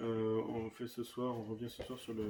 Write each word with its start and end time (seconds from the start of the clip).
Euh, 0.00 0.40
on 0.48 0.70
fait 0.70 0.86
ce 0.86 1.02
soir, 1.02 1.36
on 1.36 1.42
revient 1.44 1.68
ce 1.70 1.82
soir 1.82 1.98
sur 1.98 2.14
le 2.14 2.24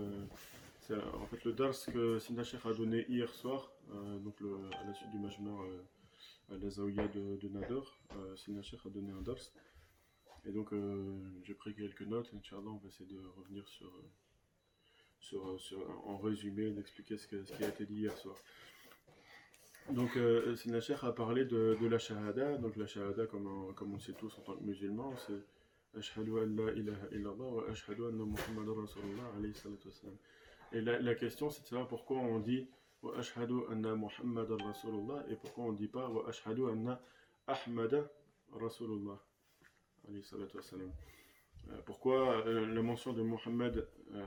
en 0.99 1.27
dars 1.53 1.75
que 1.93 2.19
Sheikh 2.43 2.67
a 2.67 2.73
donné 2.73 3.07
hier 3.09 3.33
soir, 3.33 3.71
euh, 3.93 4.19
donc 4.19 4.35
à 4.83 4.85
la 4.87 4.93
suite 4.95 5.11
du 5.11 5.19
Majmar 5.19 5.62
euh, 5.62 6.55
à 6.55 6.59
de, 7.09 7.49
Nador. 7.49 7.97
A 8.11 8.89
donné 8.91 9.12
un 9.12 9.23
dars. 9.23 9.37
Et 10.47 10.53
donc 10.53 10.73
euh, 10.73 11.19
j'ai 11.43 11.55
pris 11.55 11.75
quelques 11.75 12.03
notes, 12.03 12.31
Inch'Allah, 12.35 12.71
on 12.71 12.77
va 12.77 12.89
essayer 12.89 13.09
de 13.11 13.21
revenir 13.37 13.67
sur, 13.69 13.93
sur, 15.19 15.61
sur 15.61 15.79
en 16.07 16.17
résumé, 16.19 16.71
d'expliquer 16.71 17.19
ce, 17.19 17.27
qui 17.27 17.65
a 17.65 17.69
été 17.69 17.85
dit 17.85 18.01
hier 18.01 18.17
soir. 18.17 18.37
Donc 19.91 20.17
euh, 20.17 20.57
Sheikh 20.57 21.03
a 21.03 21.12
parlé 21.12 21.45
de, 21.45 21.77
de 21.81 21.87
la 21.87 21.98
Shahada, 21.98 22.57
donc 22.59 22.77
la 22.77 22.87
Shahada 22.87 23.27
comme 23.27 23.47
on, 23.47 23.73
comme 23.75 23.95
on 23.95 23.98
sait 23.98 24.12
tous 24.12 24.39
en 24.39 24.43
tant 24.43 24.57
que 24.57 24.62
musulmans, 24.62 25.15
c'est 25.27 25.43
Ashhadu 25.98 26.39
an 26.39 26.55
la 26.55 26.73
ilaha 26.73 27.09
illallah 27.11 27.51
wa 27.53 27.65
ashhadu 27.69 28.07
anna 28.07 28.25
Muhammadan 28.25 28.81
Rasulullah 28.83 29.25
alayhi 29.37 29.55
salatu 29.55 29.89
wassalam. 29.89 30.17
Et 30.73 30.81
la, 30.81 31.01
la 31.01 31.15
question 31.17 31.51
c'est 31.51 31.62
de 31.62 31.67
savoir 31.67 31.89
pourquoi 31.89 32.19
on 32.19 32.39
dit 32.39 32.69
wa 33.03 33.19
ashhadu 33.19 33.65
anna 33.70 33.97
Muhammadan 33.97 34.59
Rasulullah 34.65 35.25
et 35.29 35.34
pourquoi 35.34 35.65
on 35.65 35.73
dit 35.73 35.89
pas 35.89 36.09
wa 36.09 36.29
ashhadu 36.29 36.69
anna 36.69 37.03
Ahmada 37.48 38.09
Rasulullah 38.53 39.19
alayhi 39.19 39.19
salatu 39.19 39.19
wassalam. 39.19 39.19
Euh, 39.19 39.90
Pourquoi 41.87 42.47
euh, 42.47 42.67
la 42.67 42.83
mention 42.83 43.13
de 43.13 43.23
Muhammad 43.23 43.87
euh, 44.13 44.25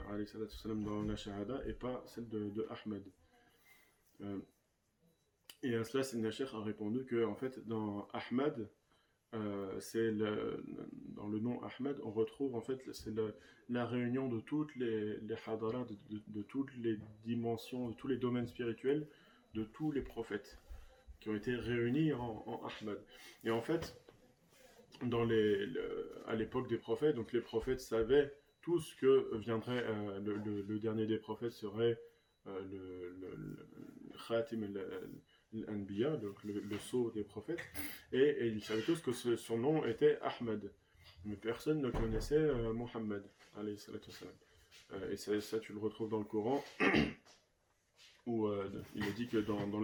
dans 0.84 1.02
la 1.04 1.16
Shahada 1.16 1.62
et 1.68 1.74
pas 1.74 2.04
celle 2.06 2.30
de, 2.30 2.66
Ahmed? 2.70 3.04
Euh, 4.22 4.40
Et 5.64 5.76
à 5.76 5.84
cela, 5.84 6.04
Sidna 6.04 6.30
Sheikh 6.32 6.54
a 6.54 6.62
répondu 6.62 7.06
que 7.06 7.26
en 7.26 7.36
fait 7.36 7.66
dans 7.68 8.08
euh, 9.34 9.80
c'est 9.80 10.12
le- 10.12 10.64
dans 11.16 11.28
le 11.28 11.40
nom 11.40 11.62
Ahmed, 11.64 11.98
on 12.04 12.12
retrouve 12.12 12.54
en 12.56 12.62
fait 12.62 12.80
c'est 12.94 13.16
la 13.70 13.86
réunion 13.86 14.28
de 14.28 14.40
toutes 14.42 14.76
les, 14.76 15.18
les 15.22 15.36
hadaras, 15.48 15.86
de 16.10 16.42
toutes 16.44 16.76
les 16.76 16.98
dimensions, 17.26 17.90
de 17.90 17.96
tous 17.96 18.08
les 18.08 18.18
domaines 18.18 18.48
spirituels, 18.48 19.08
de 19.54 19.64
tous 19.64 19.92
les 19.92 20.02
prophètes 20.02 20.60
qui 21.20 21.30
ont 21.30 21.36
été 21.36 21.56
réunis 21.56 22.14
en, 22.14 22.44
en 22.46 22.62
Ahmed. 22.68 23.00
Et 23.46 23.52
en 23.52 23.62
fait, 23.62 23.96
à 26.28 26.36
l'époque 26.36 26.68
des 26.70 26.78
prophètes, 26.78 27.16
donc 27.16 27.34
les 27.34 27.42
prophètes 27.42 27.82
savaient 27.82 28.34
tous 28.64 28.96
que 28.96 29.36
viendrait 29.38 29.84
euh, 29.86 30.20
le, 30.20 30.80
dernier 30.80 31.06
des 31.06 31.18
prophètes 31.18 31.52
serait 31.52 32.00
euh, 32.48 32.62
le, 32.72 33.68
Khatim 34.28 34.64
al- 34.64 35.10
al-Anbiya, 35.54 36.18
donc 36.18 36.44
le, 36.44 36.80
sceau 36.80 37.12
des 37.12 37.24
prophètes, 37.24 37.60
et, 38.12 38.48
ils 38.48 38.64
savaient 38.64 38.82
tous 38.82 39.00
que 39.02 39.12
son 39.36 39.58
nom 39.58 39.86
était 39.86 40.18
Ahmed. 40.22 40.72
Mais 41.26 41.36
personne 41.36 41.82
ne 41.82 41.90
connaissait 41.90 42.36
euh, 42.36 42.74
Mohammed. 42.74 43.24
Euh, 43.58 45.12
et 45.12 45.18
ça, 45.42 45.60
tu 45.60 45.74
le 45.74 45.80
retrouves 45.80 46.10
dans 46.10 46.20
le 46.20 46.26
Coran, 46.26 46.64
où 48.26 48.48
il 48.96 49.06
est 49.06 49.14
dit 49.14 49.28
que 49.28 49.38
dans, 49.38 49.68
dans 49.68 49.82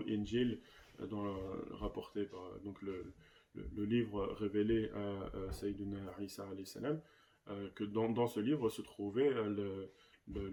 dans 1.09 1.36
rapporté 1.72 2.23
par 2.23 2.59
donc 2.62 2.81
le, 2.81 3.14
le, 3.55 3.86
livre 3.86 4.25
révélé 4.39 4.89
à, 4.94 5.47
à 5.47 5.52
Sayyidina 5.52 5.97
Isa 6.19 6.47
salam, 6.66 7.02
euh, 7.50 7.69
que 7.75 7.83
dans, 7.83 8.09
dans 8.09 8.28
ce 8.28 8.39
livre 8.39 8.69
se 8.69 8.81
trouvait 8.81 9.33
euh, 9.33 9.88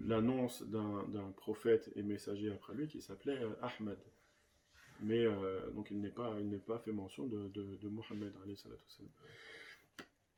l'annonce 0.06 0.62
d'un 0.62 1.30
prophète 1.36 1.90
et 1.94 2.02
messager 2.02 2.50
après 2.50 2.74
lui 2.74 2.88
qui 2.88 3.02
s'appelait 3.02 3.38
euh, 3.38 3.50
Ahmed. 3.60 3.98
Mais 5.02 5.26
donc 5.74 5.90
il 5.90 6.00
n'est 6.00 6.08
pas, 6.08 6.34
pas 6.66 6.78
fait 6.78 6.90
mention 6.90 7.26
de, 7.26 7.48
de, 7.48 7.76
de 7.76 7.88
Mohammed. 7.88 8.32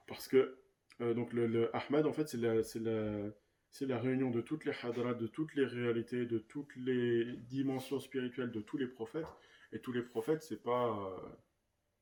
Parce 0.08 0.26
que 0.26 0.58
donc 0.98 1.32
le, 1.32 1.46
le 1.46 1.76
Ahmed 1.76 2.06
en 2.06 2.12
fait 2.12 2.28
c'est 2.28 2.38
la, 2.38 2.54
la, 2.56 3.30
la 3.82 3.98
réunion 4.00 4.30
de 4.30 4.40
toutes 4.40 4.64
les 4.64 4.72
hadras, 4.82 5.14
de 5.14 5.28
toutes 5.28 5.54
les 5.54 5.64
réalités, 5.64 6.26
de 6.26 6.38
toutes 6.40 6.74
les 6.74 7.36
dimensions 7.48 8.00
spirituelles 8.00 8.50
de 8.50 8.60
tous 8.60 8.78
les 8.78 8.88
prophètes. 8.88 9.28
Et 9.72 9.78
tous 9.78 9.92
les 9.92 10.02
prophètes, 10.02 10.42
c'est 10.42 10.62
pas, 10.62 11.14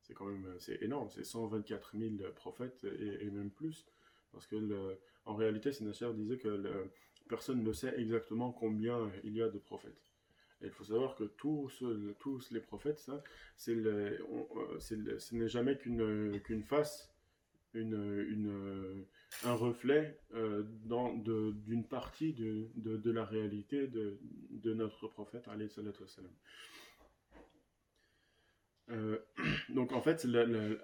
c'est 0.07 0.13
quand 0.13 0.25
même, 0.25 0.55
c'est 0.59 0.81
énorme, 0.81 1.09
c'est 1.09 1.23
124 1.23 1.97
000 1.97 2.31
prophètes 2.35 2.85
et, 2.85 3.29
même 3.29 3.51
plus. 3.51 3.85
Parce 4.31 4.47
que 4.47 4.57
en 5.25 5.35
réalité, 5.35 5.71
Sinachar 5.71 6.13
disait 6.13 6.37
que 6.37 6.89
personne 7.27 7.63
ne 7.63 7.73
sait 7.73 7.93
exactement 7.97 8.51
combien 8.51 9.11
il 9.23 9.33
y 9.33 9.41
a 9.41 9.49
de 9.49 9.57
prophètes. 9.57 10.11
Et 10.61 10.65
il 10.65 10.71
faut 10.71 10.85
savoir 10.85 11.15
que 11.15 11.25
tous, 11.25 11.83
les 12.51 12.59
prophètes, 12.59 13.05
euh, 13.67 14.79
ce 14.79 15.35
n'est 15.35 15.49
jamais 15.49 15.77
qu'une 15.77 16.63
face, 16.63 17.13
un 17.75 19.53
reflet 19.53 20.19
euh, 20.33 20.63
d'une 21.65 21.83
partie 21.83 22.33
de, 22.33 23.11
la 23.11 23.23
réalité 23.23 23.87
de, 23.87 24.17
de 24.51 24.73
notre 24.73 25.07
prophète, 25.07 25.47
alayhi 25.47 25.69
salatu 25.69 26.01
wassalam. 26.01 26.31
Euh, 28.89 29.17
donc 29.69 29.91
en 29.93 30.01
fait, 30.01 30.23
le, 30.25 30.79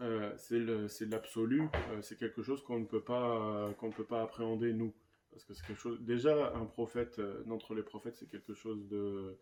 euh, 0.00 0.32
c'est 0.36 1.06
l'absolu, 1.06 1.62
euh, 1.90 2.00
c'est 2.02 2.16
quelque 2.18 2.42
chose 2.42 2.62
qu'on 2.62 2.78
ne 2.80 2.86
peut 2.86 3.02
pas 3.02 3.74
qu'on 3.78 3.88
ne 3.88 3.92
peut 3.92 4.04
pas 4.04 4.22
appréhender 4.22 4.72
nous, 4.72 4.94
parce 5.30 5.44
que 5.44 5.52
quelque 5.66 5.80
chose. 5.80 6.00
Déjà, 6.00 6.52
un 6.54 6.66
prophète 6.66 7.20
d'entre 7.46 7.74
les 7.74 7.82
prophètes, 7.82 8.16
c'est 8.16 8.28
quelque 8.30 8.54
chose 8.54 8.88
de, 8.88 9.36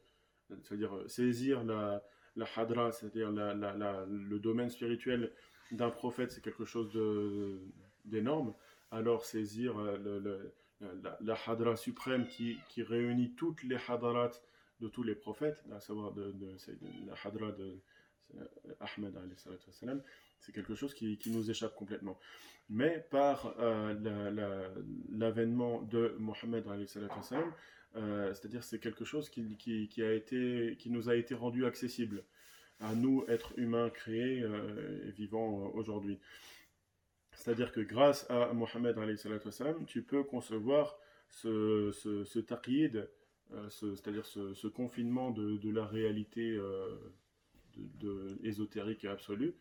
c'est-à-dire 0.63 0.93
saisir 1.07 1.65
la 1.65 2.03
la 2.37 2.47
hadra, 2.57 2.93
c'est-à-dire 2.93 3.33
la- 3.33 4.07
le 4.09 4.39
domaine 4.39 4.71
spirituel 4.71 5.33
d'un 5.73 5.91
prophète, 5.91 6.31
c'est 6.33 6.41
quelque 6.43 6.65
chose 6.65 6.91
d'énorme. 8.05 8.55
Alors 8.91 9.25
saisir 9.25 9.77
le- 9.79 10.53
la, 11.21 11.37
hadra 11.47 11.77
suprême 11.77 12.27
qui, 12.27 12.57
qui 12.69 12.83
réunit 12.83 13.35
toutes 13.35 13.63
les 13.65 13.77
hadarat 13.89 14.31
de 14.81 14.89
tous 14.89 15.03
les 15.03 15.15
prophètes, 15.15 15.65
à 15.73 15.81
savoir 15.81 16.13
de, 16.13 16.33
de- 16.33 16.57
la 17.07 17.15
hadra 17.25 17.53
de 17.53 17.81
euh, 18.37 18.45
Ahmed 18.81 19.15
c'est 20.41 20.53
quelque 20.53 20.75
chose 20.75 20.95
qui, 20.95 21.19
qui 21.19 21.31
nous 21.31 21.51
échappe 21.51 21.75
complètement. 21.75 22.19
Mais 22.69 23.07
par 23.11 23.55
euh, 23.59 23.95
la- 24.01 24.31
la- 24.31 24.71
l'avènement 25.11 25.83
de 25.83 26.15
Mohammed 26.19 26.65
euh, 27.97 28.35
c'est-à-dire 28.35 28.63
c'est 28.63 28.79
quelque 28.79 29.05
chose 29.05 29.31
qui, 29.31 29.57
qui, 29.57 29.89
a 30.03 30.13
été, 30.13 30.77
qui 30.79 30.91
nous 30.91 31.09
a 31.09 31.17
été 31.17 31.35
rendu 31.35 31.65
accessible 31.65 32.25
à 32.81 32.95
nous, 32.95 33.25
êtres 33.29 33.59
humains 33.59 33.91
créés 33.91 34.45
et 35.07 35.11
vivants 35.11 35.71
aujourd'hui. 35.75 36.21
C'est-à-dire 37.33 37.73
que 37.73 37.81
grâce 37.81 38.29
à 38.31 38.53
Mohammed 38.53 38.97
tu 39.87 40.03
peux 40.03 40.23
concevoir 40.23 40.99
ce, 41.31 41.91
ce, 41.93 42.25
ce- 42.25 42.39
c'est-à-dire 43.71 44.27
ce, 44.27 44.67
confinement 44.69 45.31
de, 45.31 45.71
la 45.71 45.87
réalité 45.87 46.51
euh, 46.53 46.97
de, 47.77 48.07
de- 48.07 48.39
ésotérique 48.45 49.05
absolue. 49.05 49.55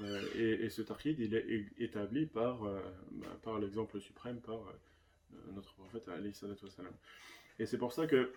Euh, 0.00 0.20
et, 0.34 0.64
et 0.64 0.70
ce 0.70 0.82
taqyid, 0.82 1.18
il 1.20 1.34
est 1.34 1.66
établi 1.78 2.26
par, 2.26 2.64
euh, 2.64 2.80
bah, 3.12 3.38
par 3.42 3.58
l'exemple 3.60 4.00
suprême, 4.00 4.40
par 4.40 4.56
euh, 4.56 5.36
notre 5.52 5.74
prophète 5.74 6.08
alayhi. 6.08 6.32
Et 7.58 7.66
c'est 7.66 7.78
pour 7.78 7.92
ça 7.92 8.06
que 8.06 8.32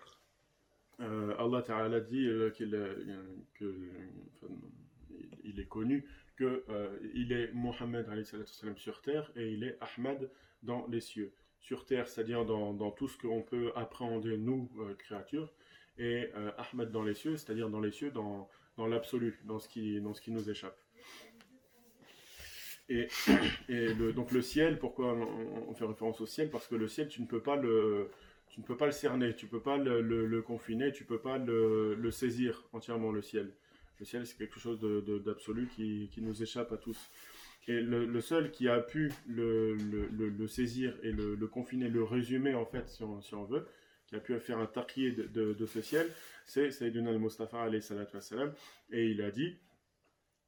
euh, 1.00 1.36
Allah 1.38 1.62
Ta'ala 1.62 2.00
dit 2.00 2.28
euh, 2.28 2.50
qu'il 2.52 2.76
enfin, 4.36 4.54
est 5.44 5.68
connu 5.68 6.06
que 6.36 6.64
euh, 6.70 6.98
il 7.14 7.32
est 7.32 7.52
Mohammed 7.54 8.08
sur 8.76 9.02
terre 9.02 9.32
et 9.36 9.52
il 9.52 9.64
est 9.64 9.78
Ahmad 9.82 10.30
dans 10.64 10.88
les 10.88 11.02
cieux. 11.02 11.34
Sur 11.68 11.86
terre, 11.86 12.08
c'est-à-dire 12.08 12.46
dans, 12.46 12.74
dans 12.74 12.92
tout 12.92 13.10
ce 13.10 13.18
qu'on 13.18 13.42
peut 13.42 13.74
appréhender, 13.76 14.38
nous, 14.38 14.72
euh, 14.80 14.94
créatures, 14.94 15.52
et 15.98 16.30
euh, 16.38 16.50
Ahmad 16.58 16.92
dans 16.94 17.04
les 17.04 17.14
cieux, 17.14 17.36
c'est-à-dire 17.36 17.70
dans 17.70 17.82
les 17.82 17.92
cieux, 17.92 18.10
dans, 18.10 18.48
dans 18.78 18.88
l'absolu, 18.88 19.38
dans, 19.44 19.60
ce 19.60 19.68
qui- 19.68 20.00
dans 20.00 20.14
ce 20.14 20.22
qui 20.22 20.32
nous 20.32 20.50
échappe. 20.50 20.80
Et, 22.88 23.10
et 23.68 23.94
le, 23.94 24.14
donc 24.14 24.32
le 24.32 24.42
ciel, 24.42 24.80
pourquoi 24.80 25.14
on, 25.14 25.74
fait 25.74 25.84
référence 25.84 26.22
au 26.22 26.26
ciel? 26.26 26.50
Parce 26.50 26.68
que 26.70 26.76
le 26.76 26.88
ciel, 26.88 27.10
tu 27.10 27.22
ne 27.22 27.28
peux 27.28 27.42
pas 27.42 27.58
le, 27.58 28.12
tu 28.48 28.62
ne 28.62 28.66
peux 28.66 28.78
pas 28.78 28.86
le 28.86 28.94
cerner, 28.94 29.36
tu 29.36 29.48
peux 29.48 29.60
pas 29.60 29.76
le, 29.76 30.42
confiner, 30.42 30.94
tu 30.94 31.04
peux 31.04 31.20
pas 31.20 31.38
le, 31.38 32.10
saisir 32.12 32.64
entièrement 32.72 33.12
le 33.12 33.22
ciel. 33.22 33.52
Le 34.00 34.06
ciel, 34.06 34.26
c'est 34.26 34.38
quelque 34.38 34.62
chose 34.62 34.80
de- 34.80 35.02
de- 35.02 35.20
d'absolu 35.20 35.68
qui, 35.76 36.08
qui 36.14 36.22
nous 36.22 36.42
échappe 36.42 36.72
à 36.72 36.78
tous. 36.78 37.10
Et 37.68 37.82
le, 37.82 38.22
seul 38.22 38.52
qui 38.52 38.70
a 38.70 38.80
pu 38.80 39.12
le, 39.28 40.48
saisir 40.48 40.98
et 41.04 41.12
le, 41.12 41.36
confiner, 41.48 41.90
le 41.90 42.04
résumer 42.04 42.54
en 42.54 42.66
fait, 42.66 42.88
si 42.88 43.04
on, 43.04 43.44
veut, 43.44 43.68
qui 44.08 44.16
a 44.16 44.20
pu 44.20 44.40
faire 44.40 44.58
un 44.60 44.68
taquier 44.68 45.12
de, 45.12 45.66
ce 45.66 45.82
ciel, 45.82 46.10
c'est 46.46 46.72
Sayyidina 46.72 47.10
al-Mustafa 47.10 47.70
wassalam. 47.70 48.54
Et 48.92 49.08
il 49.08 49.22
a 49.22 49.32
dit, 49.32 49.58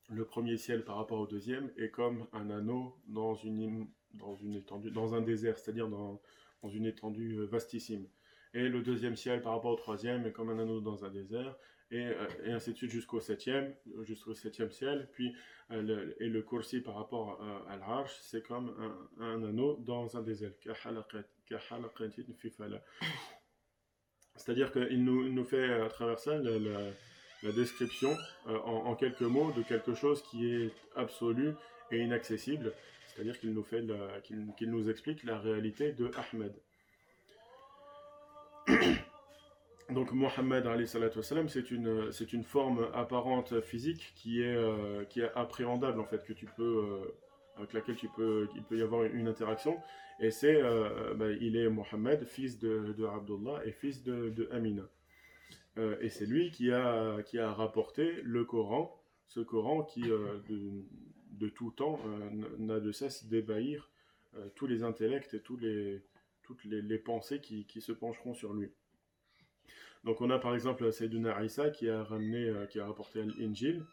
le 0.10 0.24
premier 0.24 0.58
ciel 0.58 0.84
par 0.84 0.96
rapport 0.96 1.20
au 1.20 1.28
deuxième 1.28 1.70
est 1.78 1.90
comme 1.90 2.26
un 2.34 2.50
anneau 2.50 2.96
dans 3.08 3.36
une 3.36 3.62
im- 3.62 3.88
dans 4.14 4.36
une 4.36 4.56
étendue, 4.56 4.90
dans 4.90 5.14
un 5.14 5.22
désert, 5.22 5.58
c'est-à-dire 5.60 5.88
dans, 5.88 6.20
dans 6.64 6.70
une 6.70 6.86
étendue 6.86 7.38
euh, 7.38 7.46
vastissime. 7.46 8.08
Et 8.56 8.68
le 8.68 8.82
deuxième 8.82 9.16
ciel 9.16 9.42
par 9.42 9.54
rapport 9.54 9.72
au 9.72 9.76
troisième 9.76 10.26
est 10.26 10.32
comme 10.32 10.50
un 10.50 10.58
anneau 10.58 10.82
dans 10.82 11.06
un 11.06 11.10
désert, 11.12 11.56
euh, 11.92 12.28
et, 12.46 12.52
ainsi 12.52 12.72
de 12.72 12.78
suite 12.78 12.92
jusqu'au 12.92 13.20
septième, 13.20 13.74
jusqu'au 14.04 14.36
septième 14.36 14.72
ciel. 14.72 15.10
Puis 15.14 15.36
euh, 15.72 16.14
et 16.20 16.28
le 16.28 16.42
kursi 16.42 16.82
par 16.82 16.96
rapport 16.96 17.42
euh, 17.42 17.74
à, 17.74 17.78
l'arche, 17.78 18.16
c'est 18.22 18.46
comme 18.46 18.74
un, 19.20 19.44
anneau 19.44 19.78
dans 19.78 20.16
un 20.16 20.22
des 20.22 20.44
ailes. 20.44 20.54
C'est-à-dire 24.36 24.72
qu'il 24.72 25.04
nous, 25.04 25.30
nous 25.30 25.46
fait 25.46 25.74
à 25.82 25.90
travers 25.90 26.20
ça 26.20 26.38
la, 26.38 26.60
la, 27.44 27.52
description 27.52 28.16
en, 28.46 28.96
quelques 28.96 29.22
mots 29.22 29.52
de 29.54 29.64
quelque 29.64 29.96
chose 29.96 30.22
qui 30.24 30.54
est 30.54 30.72
absolu 30.96 31.54
et 31.92 32.00
inaccessible. 32.00 32.74
C'est-à-dire 33.08 33.40
qu'il 33.40 33.54
nous, 33.54 33.64
fait 33.64 33.84
qu'il, 34.24 34.70
nous 34.70 34.90
explique 34.90 35.24
la 35.24 35.40
réalité 35.40 35.92
de 35.94 36.12
Ahmed. 36.16 36.54
Donc 39.92 40.12
Mohammed 40.12 40.68
c'est 41.48 41.72
une, 41.72 42.12
c'est 42.12 42.34
une 42.34 42.44
forme 42.44 42.88
apparente 42.94 43.60
physique 43.62 44.14
qui 44.16 44.42
est, 44.42 44.56
euh, 44.56 45.04
qui 45.06 45.22
est 45.22 45.32
appréhendable 45.36 46.00
en 46.00 46.06
fait, 46.06 46.24
que 46.26 46.34
tu 46.34 46.46
peux, 46.46 46.64
euh, 46.64 47.16
avec 47.58 47.74
laquelle 47.74 47.96
tu 47.96 48.08
peux, 48.10 48.48
il 48.56 48.64
peut 48.64 48.78
y 48.78 48.82
avoir 48.82 49.04
une 49.04 49.28
interaction. 49.28 49.78
Et 50.20 50.32
c'est, 50.32 50.62
euh, 50.62 51.14
bah, 51.16 51.32
il 51.32 51.56
est 51.56 51.70
Mohammed, 51.70 52.26
fils 52.26 52.60
de, 52.60 52.94
de 52.98 53.06
Abdullah 53.06 53.62
et 53.66 53.72
fils 53.72 54.04
de, 54.04 54.30
de 54.30 54.48
Amina. 54.52 54.88
Et 56.02 56.10
c'est 56.10 56.26
lui 56.26 56.52
qui 56.52 56.74
a, 56.74 57.24
qui 57.24 57.40
a 57.40 57.54
rapporté 57.54 58.22
le 58.24 58.44
Coran, 58.44 59.02
ce 59.28 59.40
Coran 59.40 59.84
qui, 59.84 60.02
de, 60.02 61.48
tout 61.48 61.72
temps, 61.72 62.02
n'a 62.58 62.82
de 62.82 62.92
cesse 62.92 63.28
d'évahir 63.28 63.90
euh, 64.36 64.48
tous 64.56 64.68
les 64.68 64.84
intellects 64.84 65.34
et 65.34 65.40
tous 65.40 65.58
les, 65.58 66.04
toutes 66.44 66.64
les, 66.66 66.82
les 66.82 67.00
pensées 67.00 67.40
qui, 67.40 67.66
qui 67.66 67.82
se 67.82 67.92
pencheront 67.92 68.34
sur 68.34 68.54
lui. 68.54 68.72
Donc 70.04 70.22
on 70.22 70.30
a 70.30 70.40
par 70.40 70.54
exemple 70.54 70.92
Sayyiduna 70.92 71.44
Isa 71.44 71.70
qui 71.70 71.90
a 71.90 72.04
ramené, 72.04 72.46
euh, 72.46 72.66
qui 72.66 72.80
a 72.80 72.86
rapporté 72.86 73.24
l'Injil. 73.24 73.86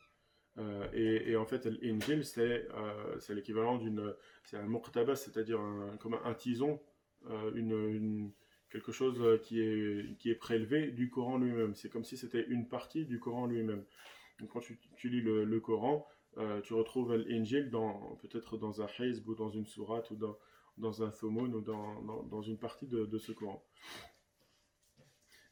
Euh, 0.58 0.88
et, 0.92 1.36
en 1.36 1.44
fait, 1.44 1.66
l'Injil, 1.66 2.24
c'est 2.24 2.66
euh, 2.74 3.18
c'est 3.20 3.34
l'équivalent 3.34 3.76
d'une, 3.76 4.14
c'est 4.44 4.56
un 4.56 4.66
muqtabas, 4.66 5.16
c'est-à-dire 5.16 5.60
un, 5.60 5.96
comme 5.98 6.18
un 6.24 6.34
tison, 6.34 6.80
euh, 7.28 8.28
quelque 8.70 8.92
chose 8.92 9.40
qui 9.42 9.60
est, 9.60 10.34
prélevé 10.38 10.90
du 10.92 11.10
Coran 11.10 11.38
lui-même. 11.38 11.74
C'est 11.74 11.90
comme 11.90 12.04
si 12.04 12.16
c'était 12.16 12.44
une 12.46 12.68
partie 12.68 13.04
du 13.04 13.20
Coran 13.20 13.46
lui-même. 13.46 13.84
Donc 14.40 14.50
quand 14.50 14.60
tu, 14.60 15.08
lis 15.08 15.20
le, 15.20 15.60
Coran, 15.60 16.06
tu 16.62 16.74
retrouves 16.74 17.14
l'Injil 17.14 17.70
peut-être 18.20 18.58
dans 18.58 18.82
un 18.82 18.88
hizb 18.98 19.28
ou 19.28 19.34
dans 19.34 19.50
une 19.50 19.66
sourate 19.66 20.10
ou 20.10 20.16
dans, 20.76 21.02
un 21.02 21.10
thumun 21.10 21.52
ou 21.52 21.60
dans, 21.60 22.42
une 22.42 22.58
partie 22.58 22.86
de 22.86 23.18
ce 23.18 23.32
Coran. 23.32 23.62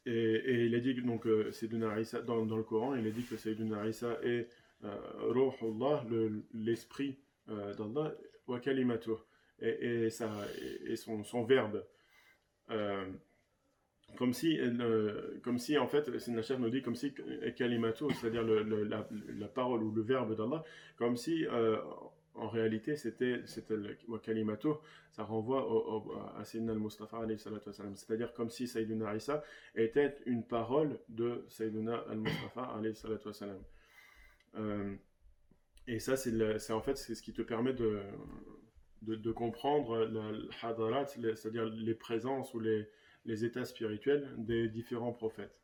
Et, 0.05 0.11
et 0.11 0.65
il 0.65 0.75
a 0.75 0.79
dit 0.79 0.95
que 0.95 1.01
donc 1.01 1.25
euh, 1.25 1.51
Sayyidina 1.51 1.95
dans, 2.25 2.45
dans 2.45 2.57
le 2.57 2.63
Coran, 2.63 2.95
il 2.95 3.07
a 3.07 3.09
dit 3.09 3.23
que 3.23 3.37
Sayyidina 3.37 3.87
Isa 3.87 4.19
est 4.23 4.47
euh, 4.83 6.41
l'esprit 6.53 7.17
euh, 7.49 7.73
d'Allah, 7.73 8.13
wa 8.47 8.59
kalimatuh, 8.59 9.17
et, 9.59 9.69
et, 9.69 10.05
et, 10.05 10.95
son, 10.95 11.23
son 11.23 11.43
verbe. 11.43 11.83
Euh, 12.69 13.05
comme 14.15 14.33
si, 14.33 14.59
euh, 14.59 15.39
comme 15.43 15.57
si 15.57 15.77
en 15.77 15.87
fait, 15.87 16.05
Sayyidina 16.19 16.43
Cheikh 16.43 16.59
nous 16.59 16.69
dit 16.69 16.81
comme 16.83 16.95
si 16.95 17.13
kalimatuh, 17.55 18.11
c'est-à-dire 18.13 18.43
la, 18.43 19.07
la 19.39 19.47
parole 19.47 19.83
ou 19.83 19.91
le 19.91 20.03
verbe 20.03 20.35
d'Allah, 20.35 20.63
comme 20.97 21.17
si 21.17 21.45
euh, 21.47 21.77
en 22.35 22.49
réalité 22.49 22.95
c'était 22.95 23.41
c'était 23.45 23.75
le 23.77 23.97
wa 24.07 24.19
kalimatuh, 24.19 24.73
ça 25.11 25.23
renvoie 25.23 25.67
au, 25.69 26.09
au- 26.09 26.11
à 26.37 26.43
Sayyidina 26.43 26.73
al-Mustafa 26.73 27.25
c'est-à-dire 27.95 28.33
comme 28.33 28.49
si 28.49 28.67
Sayyidina 28.67 29.15
Isa 29.15 29.43
était 29.75 30.17
une 30.25 30.43
parole 30.45 30.99
de 31.09 31.45
Sayyidina 31.49 32.03
al-Mustafa 32.09 32.61
alayhi 32.77 32.95
salatu 32.95 33.27
wassalam. 33.27 33.61
Euh, 34.55 34.95
et 35.87 35.99
ça, 35.99 36.15
c'est 36.17 36.73
en 36.73 36.81
fait 36.81 36.97
c'est 36.97 37.15
ce 37.15 37.21
qui 37.21 37.33
te 37.33 37.41
permet 37.43 37.73
de, 37.73 38.01
de, 39.03 39.15
de 39.15 39.31
comprendre 39.31 40.05
le 40.05 40.49
hadarat, 40.63 41.05
c'est-à-dire 41.05 41.65
les 41.65 41.93
présences 41.93 42.53
ou 42.53 42.59
les, 42.59 42.89
les 43.25 43.45
états 43.45 43.65
spirituels 43.65 44.27
des 44.37 44.67
différents 44.67 45.13
prophètes. 45.13 45.59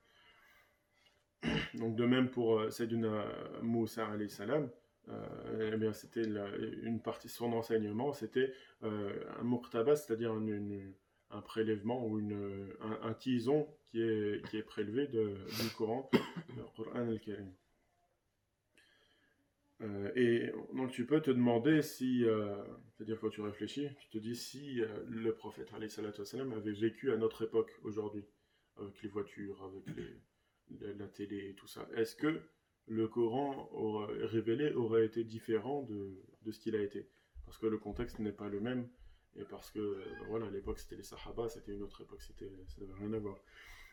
Donc 1.76 1.96
de 1.96 2.06
même 2.06 2.30
pour 2.30 2.60
euh, 2.60 2.70
Sayyidina 2.70 3.26
Moussa 3.62 4.08
alayhi 4.08 4.30
salam, 4.30 4.70
eh 5.10 5.78
bien 5.78 5.94
c'était 5.94 6.24
une 6.24 7.02
partie 7.02 7.30
son 7.30 7.54
enseignement, 7.54 8.14
c'était 8.14 8.54
euh, 8.84 9.24
un 9.40 9.44
muqtabas, 9.44 9.98
c'est-à-dire 9.98 10.34
un 10.34 11.42
prélèvement 11.42 12.06
ou 12.06 12.18
un, 12.18 13.00
un 13.02 13.14
tison 13.14 13.68
qui 13.86 14.02
est, 14.02 14.64
prélevé 14.66 15.08
du 15.08 15.70
Coran. 15.78 16.10
Euh, 19.84 20.12
et 20.16 20.52
donc 20.76 20.92
tu 20.92 21.06
peux 21.06 21.22
te 21.22 21.32
demander 21.32 21.82
si, 21.82 22.24
euh, 22.26 22.56
c'est-à-dire 22.92 23.20
quand 23.20 23.30
tu 23.30 23.42
réfléchis, 23.42 23.90
tu 24.00 24.10
te 24.10 24.18
dis 24.20 24.36
si 24.36 24.82
euh, 24.82 24.88
le 25.10 25.34
prophète 25.34 25.72
wassalam, 25.72 26.54
avait 26.54 26.72
vécu 26.72 27.12
à 27.12 27.18
notre 27.18 27.44
époque 27.44 27.72
aujourd'hui, 27.84 28.24
avec 28.78 29.02
les 29.02 29.10
voitures, 29.10 29.64
avec 29.64 29.98
la 30.98 31.08
télé 31.08 31.50
et 31.50 31.54
tout 31.54 31.68
ça, 31.68 31.88
est-ce 31.96 32.16
que 32.16 32.42
le 32.88 33.08
Coran 33.08 33.70
révélé 34.20 34.74
aurait 34.74 35.06
été 35.06 35.24
différent 35.24 35.84
de, 35.84 36.12
de 36.44 36.52
ce 36.52 36.60
qu'il 36.60 36.76
a 36.76 36.82
été 36.82 37.08
Parce 37.46 37.58
que 37.58 37.68
le 37.68 37.78
contexte 37.78 38.20
n'est 38.20 38.32
pas 38.32 38.50
le 38.50 38.60
même, 38.60 38.88
et 39.36 39.44
parce 39.44 39.72
que 39.72 39.98
voilà, 40.28 40.48
à 40.48 40.50
l'époque 40.50 40.80
c'était 40.80 40.96
les 40.96 41.04
Sahaba, 41.04 41.48
c'était 41.50 41.74
une 41.74 41.84
autre 41.84 42.02
époque, 42.02 42.22
c'était, 42.22 42.52
ça 42.68 42.82
n'avait 42.82 43.00
rien 43.00 43.14
à 43.14 43.20
voir. 43.20 43.38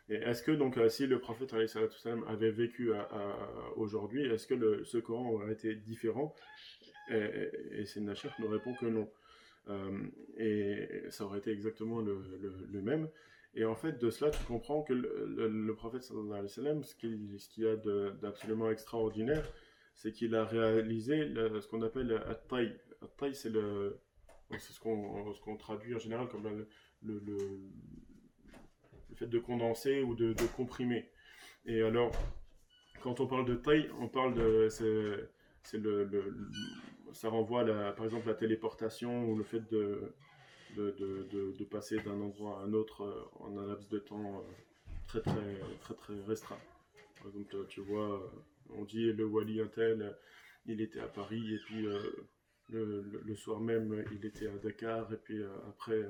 Et 0.08 0.14
est-ce 0.14 0.42
que 0.42 0.52
donc 0.52 0.78
si 0.88 1.06
le 1.06 1.18
prophète 1.20 1.52
avait 2.26 2.50
vécu 2.50 2.92
aujourd'hui, 3.76 4.24
est-ce 4.24 4.46
que 4.46 4.82
ce 4.84 4.98
Coran 4.98 5.30
aurait 5.32 5.52
été 5.52 5.74
différent? 5.74 6.34
Et, 7.10 7.14
et, 7.14 7.80
et 7.82 7.86
nous 8.38 8.48
répond 8.48 8.74
que 8.74 8.86
non. 8.86 9.10
Euh, 9.68 10.06
et 10.38 10.88
ça 11.10 11.24
aurait 11.24 11.38
été 11.40 11.50
exactement 11.50 12.00
le- 12.00 12.66
le 12.70 12.80
même. 12.80 13.08
Et 13.54 13.64
en 13.64 13.74
fait, 13.74 13.98
de 13.98 14.10
cela, 14.10 14.30
tu 14.30 14.42
comprends 14.44 14.82
que 14.82 14.92
le, 14.92 15.74
prophète 15.74 16.02
sallallahu 16.02 16.30
alayhi 16.32 16.42
wa 16.44 16.48
sallam, 16.48 16.84
ce 16.84 16.94
qu'il 16.94 17.36
qu'il 17.50 17.64
y 17.64 17.66
a 17.66 17.76
d'absolument 17.76 18.70
extraordinaire, 18.70 19.44
c'est 19.94 20.12
qu'il 20.12 20.34
a 20.34 20.44
réalisé 20.44 21.32
ce 21.34 21.66
qu'on 21.66 21.82
appelle 21.82 22.12
at-tay. 22.28 22.76
C'est 23.34 23.50
ce 24.72 24.80
qu'on 24.80 25.32
ce 25.32 25.40
qu'on 25.40 25.56
traduit 25.56 25.94
en 25.94 25.98
général 25.98 26.28
comme 26.28 26.44
le, 26.44 26.68
le, 27.02 27.18
le- 27.18 27.70
fait 29.14 29.26
de 29.26 29.38
condenser 29.38 30.02
ou 30.02 30.14
de, 30.14 30.34
comprimer. 30.56 31.10
Et 31.66 31.82
alors, 31.82 32.12
quand 33.02 33.20
on 33.20 33.26
parle 33.26 33.46
de 33.46 33.56
taille, 33.56 33.90
on 33.98 34.08
parle 34.08 34.34
de. 34.34 34.68
C'est, 34.70 35.78
le, 35.78 36.48
ça 37.12 37.28
renvoie 37.28 37.64
par 37.94 38.04
exemple 38.04 38.28
la 38.28 38.34
téléportation 38.34 39.24
ou 39.28 39.36
le 39.36 39.44
fait 39.44 39.68
de, 39.70 40.14
de, 40.76 40.90
de, 40.98 41.52
de- 41.58 41.64
passer 41.64 41.98
d'un 41.98 42.20
endroit 42.20 42.60
à 42.60 42.64
un 42.64 42.72
autre 42.72 43.02
euh, 43.02 43.44
en 43.44 43.56
un 43.58 43.66
laps 43.66 43.88
de 43.88 43.98
temps 43.98 44.38
euh, 44.38 44.52
très 45.06 45.20
très 45.20 45.58
très 45.80 45.94
très 45.94 46.14
restreint. 46.26 46.58
Par 47.18 47.28
exemple, 47.28 47.66
tu 47.68 47.80
vois, 47.80 48.14
euh, 48.14 48.74
on 48.76 48.84
dit 48.84 49.12
le 49.12 49.24
Wali 49.24 49.60
Intel, 49.60 50.16
il 50.66 50.80
était 50.80 51.00
à 51.00 51.08
Paris 51.08 51.54
et 51.54 51.58
puis 51.58 51.86
le, 52.70 53.02
le- 53.24 53.34
soir 53.34 53.60
même 53.60 54.04
il 54.12 54.24
était 54.26 54.46
à 54.48 54.56
Dakar 54.58 55.12
et 55.12 55.16
puis 55.16 55.42
après, 55.68 56.02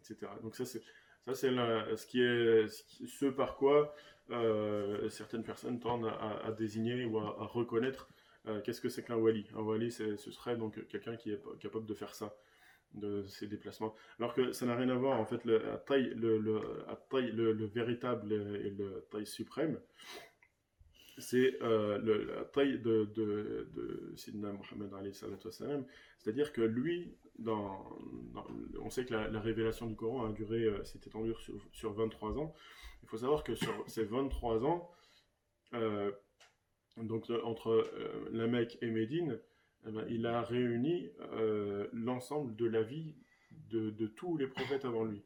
etc. 0.00 0.30
Donc 0.42 0.54
ça 0.54 0.64
c'est 0.64 0.82
ça 1.26 1.34
c'est 1.34 1.50
ce 1.50 2.06
qui 2.06 2.20
est 2.22 2.68
ce, 2.68 3.26
par 3.26 3.56
quoi 3.56 3.94
certaines 5.10 5.42
personnes 5.42 5.80
tendent 5.80 6.06
à, 6.06 6.52
désigner 6.52 7.04
ou 7.04 7.18
à, 7.18 7.46
reconnaître 7.46 8.08
qu'est-ce 8.62 8.80
que 8.80 8.88
c'est 8.88 9.02
qu'un 9.02 9.16
wali. 9.16 9.46
Un 9.56 9.62
wali, 9.62 9.90
ce 9.90 10.16
serait 10.16 10.56
donc 10.56 10.86
quelqu'un 10.88 11.16
qui 11.16 11.32
est 11.32 11.40
capable 11.60 11.86
de 11.86 11.94
faire 11.94 12.14
ça, 12.14 12.32
de 12.94 13.24
ces 13.26 13.46
déplacements. 13.46 13.94
Alors 14.18 14.34
que 14.34 14.52
ça 14.52 14.66
n'a 14.66 14.76
rien 14.76 14.88
à 14.88 14.94
voir, 14.94 15.20
en 15.20 15.26
fait, 15.26 15.44
le 15.44 15.60
taille, 15.86 16.12
le, 16.14 16.38
le, 16.38 16.60
at-tay, 16.88 17.32
le, 17.32 17.52
le 17.52 17.66
véritable 17.66 18.32
et 18.32 18.70
le 18.70 19.06
taille 19.10 19.26
suprême, 19.26 19.80
c'est 21.18 21.62
euh, 21.62 21.98
la 22.26 22.44
taille 22.44 22.80
de, 22.80 23.04
de, 23.14 23.68
de 23.72 24.12
Sidna 24.16 24.52
Mohammed 24.52 25.14
c'est-à-dire 26.18 26.52
que 26.52 26.62
lui, 26.62 27.16
dans, 27.38 27.98
on 28.80 28.90
sait 28.90 29.04
que 29.04 29.12
la, 29.12 29.28
la 29.28 29.40
révélation 29.40 29.86
du 29.86 29.94
Coran 29.94 30.26
a 30.26 30.32
duré, 30.32 30.64
euh, 30.64 30.82
s'est 30.84 31.00
étendue 31.06 31.34
sur, 31.38 31.54
sur 31.72 31.92
23 31.92 32.38
ans. 32.38 32.54
Il 33.02 33.08
faut 33.08 33.18
savoir 33.18 33.44
que 33.44 33.54
sur 33.54 33.84
ces 33.86 34.04
23 34.04 34.64
ans, 34.64 34.90
euh, 35.74 36.10
donc 36.96 37.28
euh, 37.30 37.42
entre 37.42 37.70
euh, 37.70 38.28
la 38.32 38.46
Mecque 38.46 38.78
et 38.80 38.90
Médine, 38.90 39.38
il 40.08 40.26
a 40.26 40.42
réuni 40.42 41.10
euh, 41.32 41.88
l'ensemble 41.92 42.56
de 42.56 42.66
la 42.66 42.82
vie 42.82 43.14
de, 43.70 44.06
tous 44.06 44.36
les 44.36 44.46
prophètes 44.46 44.84
avant 44.84 45.04
lui. 45.04 45.22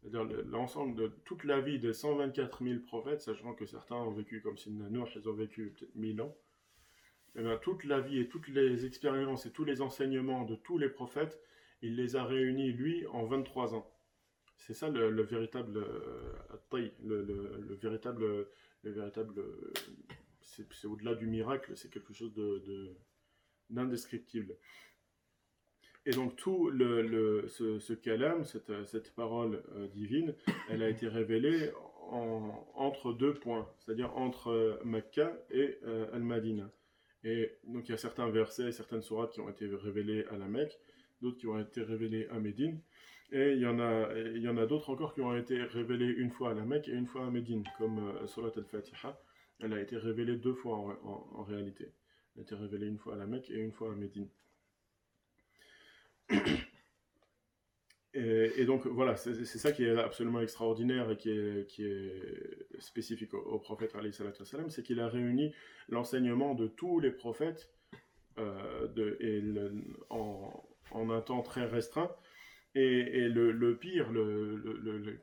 C'est-à-dire 0.00 0.24
le- 0.24 0.42
l'ensemble 0.42 0.96
de 0.96 1.06
toute 1.24 1.44
la 1.44 1.60
vie 1.60 1.78
des 1.78 1.92
124 1.92 2.64
000 2.64 2.80
prophètes, 2.80 3.20
sachant 3.20 3.54
que 3.54 3.64
certains 3.64 3.96
ont 3.96 4.10
vécu 4.10 4.40
comme 4.40 4.58
Sidna 4.58 4.88
ils 4.90 5.28
ont 5.28 5.32
vécu 5.32 5.72
peut-être 5.76 5.94
1000 5.94 6.20
ans. 6.20 6.36
Eh 7.36 7.42
ben, 7.42 7.58
toute 7.58 7.84
la 7.84 8.00
vie 8.00 8.18
et 8.18 8.28
toutes 8.28 8.48
les 8.48 8.86
expériences 8.86 9.46
et 9.46 9.52
tous 9.52 9.64
les 9.64 9.82
enseignements 9.82 10.44
de 10.44 10.56
tous 10.56 10.78
les 10.78 10.88
prophètes, 10.88 11.40
il 11.82 11.94
les 11.94 12.16
a 12.16 12.24
réunis, 12.24 12.72
lui, 12.72 13.06
en 13.08 13.24
23 13.26 13.74
ans. 13.74 13.92
C'est 14.56 14.72
ça 14.74 14.88
le, 14.88 15.22
véritable 15.22 15.76
euh, 15.76 16.32
le, 17.04 17.22
le, 17.22 17.74
véritable, 17.74 18.48
le 18.82 18.90
véritable, 18.90 19.44
c'est 20.40 20.86
au-delà 20.86 21.14
du 21.14 21.26
miracle, 21.26 21.76
c'est 21.76 21.90
quelque 21.90 22.14
chose 22.14 22.32
de 22.32 22.96
d'indescriptible. 23.70 24.56
Et 26.04 26.12
donc 26.12 26.36
tout 26.36 26.70
ce, 26.70 27.78
ce 27.80 27.94
cette, 28.84 29.14
parole 29.14 29.62
euh, 29.74 29.88
divine, 29.88 30.34
elle 30.68 30.82
a 30.84 30.88
été 30.88 31.08
révélée 31.08 31.72
en, 32.10 32.64
entre 32.74 33.12
deux 33.12 33.34
points, 33.34 33.68
c'est-à-dire 33.78 34.16
entre 34.16 34.50
euh, 34.50 35.42
et 35.50 35.78
euh, 35.84 36.06
Al-Madina. 36.12 36.70
Et 37.24 37.58
donc 37.64 37.88
il 37.88 37.92
y 37.92 37.94
a 37.94 37.98
certains 37.98 38.28
versets, 38.28 38.70
certaines 38.70 39.02
sourates 39.02 39.32
qui 39.32 39.40
ont 39.40 39.48
été 39.48 39.66
révélées 39.66 40.24
à 40.26 40.36
la 40.36 40.46
Mecque, 40.46 40.78
d'autres 41.20 41.38
qui 41.38 41.48
ont 41.48 41.58
été 41.58 41.82
révélées 41.82 42.28
à 42.28 42.38
Médine, 42.38 42.80
et 43.32 43.54
il 43.54 43.60
y 43.60 43.66
en 43.66 43.78
a, 43.80 44.66
d'autres 44.66 44.90
encore 44.90 45.12
qui 45.12 45.20
ont 45.20 45.36
été 45.36 45.60
révélées 45.60 46.06
une 46.06 46.30
fois 46.30 46.52
à 46.52 46.54
la 46.54 46.64
Mecque 46.64 46.88
et 46.88 46.92
une 46.92 47.06
fois 47.06 47.26
à 47.26 47.30
Médine, 47.30 47.64
comme 47.78 47.98
euh, 47.98 48.26
Surat 48.28 48.52
Al-Fatiha. 48.56 49.20
Elle 49.58 49.72
a 49.72 49.80
été 49.80 49.96
révélée 49.96 50.36
deux 50.36 50.54
fois 50.54 50.76
en 51.02 51.42
réalité. 51.42 51.90
A 52.36 52.40
été 52.40 52.54
révélée 52.54 52.86
une 52.86 52.98
fois 52.98 53.14
à 53.14 53.16
la 53.16 53.26
Mecque 53.26 53.50
et 53.50 53.58
une 53.58 53.72
fois 53.72 53.92
à 53.92 53.94
Médine. 53.94 54.28
Et, 58.18 58.64
donc 58.64 58.86
voilà, 58.86 59.14
c'est 59.16 59.44
ça 59.44 59.72
qui 59.72 59.84
est 59.84 59.98
absolument 59.98 60.40
extraordinaire 60.40 61.10
et 61.10 61.18
qui 61.18 61.30
est, 61.30 61.66
qui 61.68 61.84
est 61.84 62.66
spécifique 62.78 63.34
au, 63.34 63.58
prophète 63.58 63.94
prophète, 63.94 64.70
c'est 64.70 64.82
qu'il 64.82 65.00
a 65.00 65.08
réuni 65.08 65.52
l'enseignement 65.90 66.54
de 66.54 66.66
tous 66.66 66.98
les 66.98 67.10
prophètes 67.10 67.70
euh, 68.38 68.88
en, 70.08 70.64
un 70.92 71.20
temps 71.20 71.42
très 71.42 71.66
restreint. 71.66 72.10
Et, 72.74 73.28
le, 73.28 73.76
pire, 73.76 74.10
le, 74.10 75.20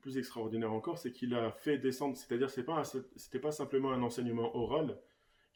plus 0.00 0.18
extraordinaire 0.18 0.72
encore, 0.72 0.98
c'est 0.98 1.12
qu'il 1.12 1.34
a 1.34 1.52
fait 1.52 1.78
descendre, 1.78 2.16
c'est-à-dire 2.16 2.50
c'était 2.50 2.64
pas, 2.64 2.82
pas 3.40 3.52
simplement 3.52 3.92
un 3.92 4.02
enseignement 4.02 4.56
oral 4.56 4.98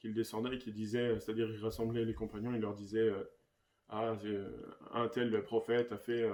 qu'il 0.07 0.15
descendait 0.15 0.55
et 0.55 0.59
qu'il 0.59 0.73
disait, 0.73 1.19
c'est-à-dire 1.19 1.51
il 1.51 1.61
rassemblait 1.63 2.05
les 2.05 2.15
compagnons, 2.15 2.55
il 2.55 2.61
leur 2.61 2.75
disait... 2.75 2.99
Euh, 2.99 3.25
ah, 3.89 4.17
un 4.95 5.07
tel 5.07 5.45
prophète 5.45 5.93
a 5.93 5.97
fait 5.97 6.25
euh, 6.25 6.33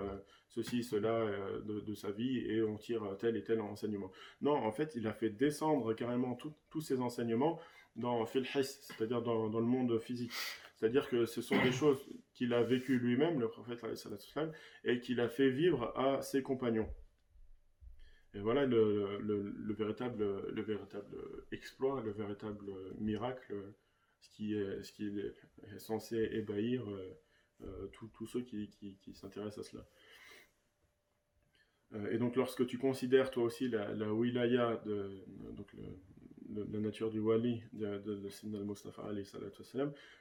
ceci, 0.49 0.83
cela 0.83 1.11
euh, 1.11 1.61
de, 1.61 1.95
sa 1.95 2.11
vie 2.11 2.38
et 2.38 2.62
on 2.62 2.79
tire 2.79 3.02
tel 3.19 3.37
et 3.37 3.45
tel 3.45 3.61
enseignement. 3.61 4.11
Non, 4.41 4.55
en 4.55 4.73
fait, 4.73 4.95
il 4.95 5.07
a 5.07 5.12
fait 5.12 5.29
descendre 5.29 5.93
carrément 5.93 6.38
tous 6.71 6.81
ces 6.81 7.00
enseignements 7.02 7.61
dans 7.95 8.25
c'est-à-dire 8.25 9.21
dans, 9.21 9.49
le 9.49 9.67
monde 9.67 9.99
physique. 9.99 10.33
C'est-à-dire 10.76 11.11
que 11.11 11.26
ce 11.26 11.43
sont 11.43 11.62
des 11.62 11.73
choses 11.73 12.02
qu'il 12.33 12.55
a 12.55 12.62
vécues 12.62 12.99
lui-même, 12.99 13.38
le 13.38 13.49
prophète, 13.49 13.85
et 14.85 15.00
qu'il 15.00 15.21
a 15.21 15.29
fait 15.29 15.50
vivre 15.50 15.93
à 15.95 16.23
ses 16.23 16.43
compagnons. 16.43 16.88
Et 18.34 18.40
voilà 18.40 18.64
le, 18.64 19.18
le, 19.18 19.74
véritable, 19.74 20.24
le 20.50 20.62
véritable 20.62 21.16
exploit, 21.50 22.00
le 22.00 22.12
véritable 22.12 22.72
miracle, 22.98 23.54
ce 24.22 24.30
qui 24.30 24.54
est, 24.54 24.82
ce 24.82 24.92
qui 24.92 25.06
est 25.06 25.78
censé 25.78 26.16
ébahir 26.32 26.88
euh, 26.88 27.18
euh, 27.62 27.88
tous 27.88 28.26
ceux 28.26 28.40
qui, 28.40 28.70
s'intéressent 29.12 29.66
à 29.66 29.70
cela. 29.70 29.86
Euh, 31.94 32.10
et 32.10 32.18
donc 32.18 32.36
lorsque 32.36 32.66
tu 32.66 32.78
considères 32.78 33.30
toi 33.30 33.44
aussi 33.44 33.68
la, 33.68 33.92
la 33.92 34.12
wilaya, 34.14 34.82
donc 34.86 35.74
la 36.48 36.80
nature 36.80 37.10
du 37.10 37.20
wali 37.20 37.62
de, 37.72 37.98
de, 37.98 38.14
de 38.16 38.56
al-Mustafa 38.56 39.10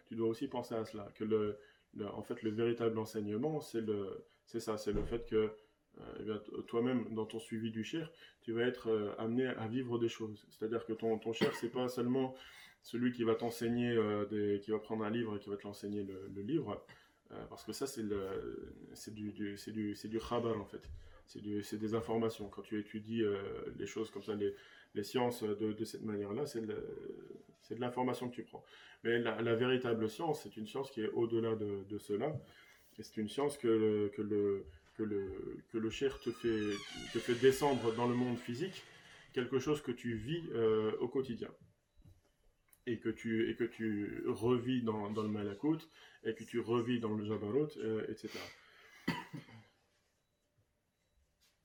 tu 0.07 0.15
dois 0.15 0.27
aussi 0.27 0.47
penser 0.47 0.75
à 0.75 0.83
cela, 0.83 1.09
que 1.15 1.23
le, 1.23 1.57
en 2.03 2.23
fait 2.23 2.41
le 2.43 2.51
véritable 2.51 2.97
enseignement 2.99 3.61
c'est 3.61 4.59
ça, 4.59 4.77
c'est 4.77 4.91
le 4.91 5.03
fait 5.03 5.25
que 5.29 5.53
euh, 5.99 6.37
toi-même 6.67 7.13
dans 7.13 7.25
ton 7.25 7.39
suivi 7.39 7.71
du 7.71 7.83
shir, 7.83 8.11
tu 8.41 8.53
vas 8.53 8.63
être 8.63 9.15
amené 9.17 9.47
à 9.47 9.67
vivre 9.67 9.99
des 9.99 10.09
choses. 10.09 10.45
C'est-à-dire 10.49 10.85
que 10.85 10.93
ton, 10.93 11.17
ton 11.19 11.33
c'est 11.33 11.71
pas 11.71 11.87
seulement 11.89 12.35
celui 12.81 13.11
qui 13.11 13.23
va 13.23 13.35
t'enseigner, 13.35 13.95
qui 14.63 14.71
va 14.71 14.79
prendre 14.79 15.03
un 15.03 15.09
livre 15.09 15.35
et 15.35 15.39
qui 15.39 15.49
va 15.49 15.57
te 15.57 15.63
l'enseigner 15.63 16.03
le, 16.03 16.41
livre, 16.41 16.83
euh, 17.33 17.45
parce 17.49 17.63
que 17.63 17.71
ça, 17.71 17.87
c'est 17.87 18.03
du, 19.13 19.31
du, 19.31 19.55
en 19.55 20.65
fait. 20.65 20.89
C'est 21.27 21.77
des 21.77 21.95
informations. 21.95 22.49
Quand 22.49 22.61
tu 22.61 22.77
étudies 22.77 23.23
euh, 23.23 23.37
les 23.77 23.85
choses 23.85 24.11
comme 24.11 24.23
ça, 24.23 24.33
les, 24.35 25.03
sciences 25.03 25.43
de, 25.43 25.83
cette 25.85 26.03
manière-là, 26.03 26.45
c'est 26.45 26.65
de, 26.65 26.75
l'information 27.79 28.29
que 28.29 28.35
tu 28.35 28.43
prends. 28.43 28.63
Mais 29.03 29.19
la, 29.19 29.55
véritable 29.55 30.09
science, 30.09 30.43
c'est 30.43 30.57
une 30.57 30.67
science 30.67 30.91
qui 30.91 31.01
est 31.01 31.09
au-delà 31.09 31.55
de, 31.55 31.97
cela. 31.97 32.35
Et 32.97 33.03
c'est 33.03 33.17
une 33.17 33.29
science 33.29 33.57
que 33.57 33.67
le, 34.17 34.65
que 35.01 35.07
le, 35.07 35.63
que 35.71 35.89
cher 35.89 36.19
te 36.19 36.29
fait, 36.31 37.35
descendre 37.41 37.93
dans 37.95 38.07
le 38.07 38.15
monde 38.15 38.37
physique, 38.37 38.83
quelque 39.33 39.59
chose 39.59 39.81
que 39.81 39.91
tu 39.91 40.15
vis 40.15 40.43
euh, 40.53 40.91
au 40.99 41.07
quotidien 41.07 41.49
et 42.85 42.99
que 42.99 43.09
tu, 43.09 43.49
et 43.49 43.55
que 43.55 43.63
tu 43.63 44.23
revis 44.27 44.81
dans, 44.81 45.11
dans 45.11 45.23
le 45.23 45.29
Malakut, 45.29 45.79
et 46.23 46.33
que 46.33 46.43
tu 46.43 46.59
revis 46.59 46.99
dans 46.99 47.13
le 47.15 47.23
Jabarot, 47.23 47.69
euh, 47.77 48.05
etc. 48.09 48.29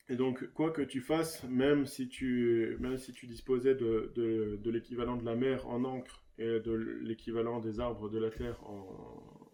Et 0.08 0.14
donc, 0.14 0.46
quoi 0.52 0.70
que 0.70 0.82
tu 0.82 1.00
fasses, 1.00 1.42
même 1.44 1.84
si 1.84 2.08
tu, 2.08 2.76
même 2.78 2.96
si 2.96 3.12
tu 3.12 3.26
disposais 3.26 3.74
de, 3.74 4.12
de, 4.14 4.70
l'équivalent 4.70 5.16
de 5.16 5.24
la 5.24 5.34
mer 5.34 5.66
en 5.66 5.82
encre 5.84 6.22
et 6.38 6.60
de 6.60 6.72
l'équivalent 7.02 7.58
des 7.60 7.80
arbres 7.80 8.08
de 8.08 8.18
la 8.18 8.30
terre 8.30 8.62
en, 8.64 9.50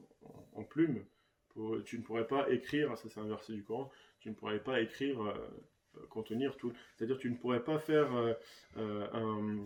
en, 0.53 0.65
plumes, 0.65 1.05
tu 1.85 1.99
ne 1.99 2.03
pourrais 2.03 2.27
pas 2.27 2.51
écrire, 2.51 2.97
ça 2.97 3.09
c'est 3.09 3.21
un 3.21 3.27
verset 3.27 3.53
du 3.53 3.65
Coran, 3.65 3.91
tu 4.21 4.31
ne 4.31 4.35
pourrais 4.35 4.59
pas 4.59 4.81
écrire, 4.81 5.23
euh, 5.23 5.33
contenir 6.09 6.57
tout. 6.57 6.73
C'est-à-dire 6.97 7.19
tu 7.19 7.31
ne 7.31 7.37
pourrais 7.37 7.63
pas 7.63 7.79
faire 7.79 8.09
euh, 8.15 9.07
un, 9.13 9.59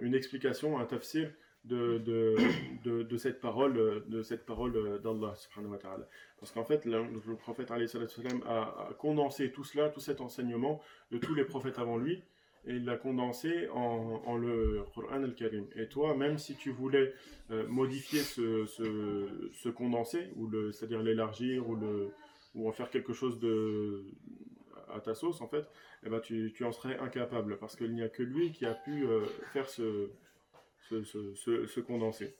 une 0.00 0.14
explication, 0.14 0.78
un 0.78 0.84
tafsir 0.84 1.30
de, 1.64 1.98
de, 1.98 2.36
de, 2.82 3.02
de, 3.02 3.16
cette 3.16 3.40
parole, 3.40 4.04
de 4.08 4.22
cette 4.22 4.44
parole 4.44 5.00
d'Allah 5.00 5.34
subhanahu 5.36 5.72
wa 5.72 5.78
ta'ala. 5.78 6.08
Parce 6.40 6.50
qu'en 6.50 6.64
fait, 6.64 6.84
le, 6.84 7.04
le 7.04 7.36
prophète 7.36 7.70
a, 7.70 7.76
a, 7.76 8.94
condensé 8.98 9.52
tout 9.52 9.64
cela, 9.64 9.88
tout 9.88 10.00
cet 10.00 10.20
enseignement 10.20 10.82
de 11.12 11.18
tous 11.18 11.34
les 11.34 11.44
prophètes 11.44 11.78
avant 11.78 11.98
lui, 11.98 12.22
et 12.66 12.74
il 12.74 12.84
l'a 12.84 12.96
condensé 12.96 13.68
en, 13.70 14.22
en, 14.24 14.36
le 14.36 14.84
Coran 14.94 15.22
al-Karim. 15.22 15.66
Et 15.76 15.88
toi, 15.88 16.16
même 16.16 16.38
si 16.38 16.54
tu 16.54 16.70
voulais 16.70 17.12
euh, 17.50 17.66
modifier 17.66 18.20
ce, 18.20 18.66
ce, 18.66 19.50
ce, 19.52 19.68
condensé, 19.68 20.30
ou 20.36 20.46
le, 20.46 20.70
c'est-à-dire 20.72 21.02
l'élargir, 21.02 21.68
ou, 21.68 21.76
le, 21.76 22.10
ou 22.54 22.68
en 22.68 22.72
faire 22.72 22.90
quelque 22.90 23.12
chose 23.12 23.40
de, 23.40 24.04
à 24.94 25.00
ta 25.00 25.14
sauce, 25.14 25.40
en 25.40 25.48
fait, 25.48 25.66
eh 26.04 26.08
ben, 26.08 26.20
tu, 26.20 26.52
tu 26.54 26.64
en 26.64 26.72
serais 26.72 26.98
incapable, 26.98 27.58
parce 27.58 27.74
qu'il 27.74 27.92
n'y 27.94 28.02
a 28.02 28.08
que 28.08 28.22
lui 28.22 28.52
qui 28.52 28.64
a 28.64 28.74
pu 28.74 29.06
euh, 29.06 29.24
faire 29.52 29.68
ce, 29.68 30.10
ce, 30.88 31.02
ce, 31.66 31.80
condensé. 31.80 32.36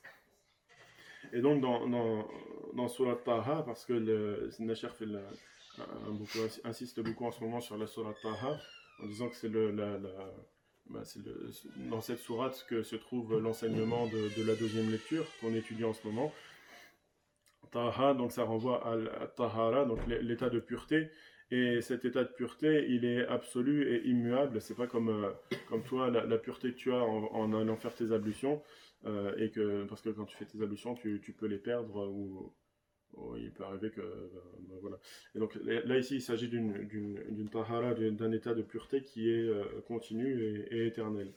Et 1.33 1.41
donc, 1.41 1.61
dans, 1.61 1.89
dans, 1.89 2.29
dans 2.75 2.89
Taha, 3.25 3.63
parce 3.63 3.85
que 3.85 3.93
le 3.93 4.51
insiste 6.65 7.01
beaucoup 7.01 7.25
en 7.25 7.33
ce 7.33 7.43
moment 7.43 7.61
sur 7.61 7.79
la 7.79 7.87
Surat 7.87 8.15
Taha, 8.23 8.59
en 9.01 9.07
disant 9.07 9.29
que 9.29 9.37
c'est 9.37 9.49
le, 9.49 9.71
la, 9.71 9.99
bah, 10.91 11.03
dans 11.91 12.01
cette 12.01 12.19
sourate 12.19 12.67
que 12.69 12.83
se 12.83 12.97
trouve 12.97 13.39
l'enseignement 13.39 14.07
de, 14.07 14.47
la 14.47 14.55
deuxième 14.55 14.91
lecture 14.91 15.27
qu'on 15.41 15.55
étudie 15.55 15.85
en 15.85 15.93
ce 15.93 16.07
moment. 16.07 16.33
Taha, 17.71 18.15
donc 18.15 18.33
ça 18.33 18.45
renvoie 18.45 18.87
à, 18.87 19.23
à 19.23 19.27
Tahara, 19.29 19.87
donc 19.87 19.99
l'état 20.07 20.51
de 20.51 20.61
pureté, 20.61 21.11
et 21.53 21.83
cet 21.83 22.07
état 22.07 22.25
de 22.25 22.31
pureté, 22.31 22.87
il 22.89 23.05
est 23.05 23.27
absolu 23.27 23.95
et 23.95 24.09
immuable. 24.09 24.59
C'est 24.63 24.75
pas 24.75 24.87
comme, 24.87 25.11
euh, 25.11 25.33
comme 25.69 25.83
toi, 25.83 26.11
la, 26.11 26.39
pureté 26.39 26.73
que 26.73 26.79
tu 26.79 26.91
as 26.91 27.05
en, 27.05 27.53
allant 27.53 27.77
faire 27.77 27.95
tes 27.95 28.11
ablutions. 28.11 28.63
Euh, 29.05 29.35
et 29.37 29.51
que, 29.51 29.85
parce 29.85 30.01
que 30.01 30.09
quand 30.09 30.25
tu 30.25 30.35
fais 30.35 30.47
tes 30.47 30.63
ablutions, 30.63 30.95
tu, 30.95 31.21
tu 31.23 31.33
peux 31.33 31.47
les 31.47 31.59
perdre 31.59 32.09
ou, 32.09 32.55
il 33.39 33.51
peut 33.53 33.65
arriver 33.65 33.91
que. 33.91 34.01
Euh, 34.01 34.29
voilà. 34.81 34.99
Et 35.35 35.39
donc 35.39 35.55
là, 35.65 35.99
ici, 35.99 36.17
il 36.17 36.23
s'agit 36.23 36.49
d'une 36.49 37.49
tahara, 37.51 37.95
d'un 37.95 38.33
état 38.33 38.55
de 38.55 38.63
pureté 38.63 39.03
qui 39.03 39.31
est 39.31 39.49
continu 39.87 40.67
et, 40.71 40.87
éternel. 40.87 41.33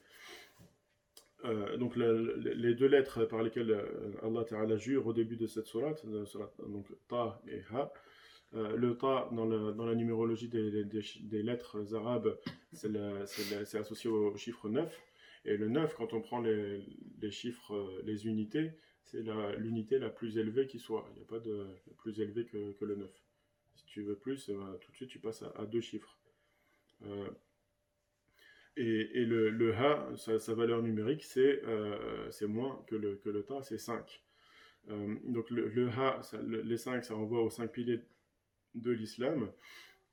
donc 1.78 1.96
les 1.96 2.74
deux 2.74 2.88
lettres 2.88 3.26
par 3.26 3.44
lesquelles 3.44 3.78
Allah 4.24 4.44
Ta'ala 4.46 4.78
jure 4.78 5.06
au 5.06 5.14
début 5.14 5.36
de 5.38 5.48
cette 5.48 5.68
sourate, 5.68 6.06
donc 6.06 6.88
ta 7.08 7.40
et 7.48 7.62
ha, 7.72 7.92
euh, 8.56 8.76
le 8.78 8.98
ta, 8.98 9.28
dans, 9.32 9.46
la 9.86 9.96
numérologie 9.96 10.48
des, 10.48 11.44
lettres 11.44 11.94
arabes, 11.94 12.38
c'est 12.72 13.78
associé 13.78 14.10
au 14.10 14.36
chiffre 14.38 14.70
9. 14.70 15.02
Et 15.46 15.58
le 15.58 15.68
9, 15.68 15.94
quand 15.96 16.14
on 16.14 16.22
prend 16.22 16.40
les, 16.40 16.82
chiffres, 17.32 17.76
euh, 17.76 18.02
les 18.06 18.28
unités, 18.28 18.72
c'est 19.06 19.24
l'unité 19.58 20.00
la, 20.00 20.10
plus 20.10 20.38
élevée 20.38 20.68
qui 20.68 20.80
soit. 20.80 21.08
Il 21.12 21.18
n'y 21.18 21.22
a 21.22 21.26
pas 21.26 21.40
de 21.40 21.68
plus 21.98 22.20
élevé 22.20 22.46
que, 22.46 22.76
le 22.82 22.96
9. 22.96 23.10
Si 23.76 23.86
tu 23.86 24.02
veux 24.04 24.16
plus, 24.16 24.50
ben, 24.50 24.78
tout 24.82 24.92
de 24.92 24.96
suite 24.96 25.10
tu 25.10 25.20
passes 25.20 25.44
à, 25.56 25.66
deux 25.66 25.82
chiffres. 25.82 26.18
Euh, 27.06 27.30
et, 28.78 29.26
le, 29.26 29.74
Ha, 29.74 30.10
sa, 30.18 30.54
valeur 30.54 30.82
numérique, 30.82 31.24
c'est 31.24 31.62
moins 32.48 32.84
que 32.88 32.96
le, 32.96 33.16
que 33.18 33.30
le 33.30 33.44
Ta, 33.44 33.62
c'est 33.62 33.78
5. 33.78 34.24
donc 34.88 35.50
le, 35.50 35.90
Ha, 35.90 36.22
les 36.44 36.78
5, 36.78 37.06
ça 37.06 37.14
renvoie 37.14 37.42
aux 37.42 37.50
5 37.50 37.72
piliers 37.72 38.02
de 38.76 38.92
l'islam. 38.92 39.52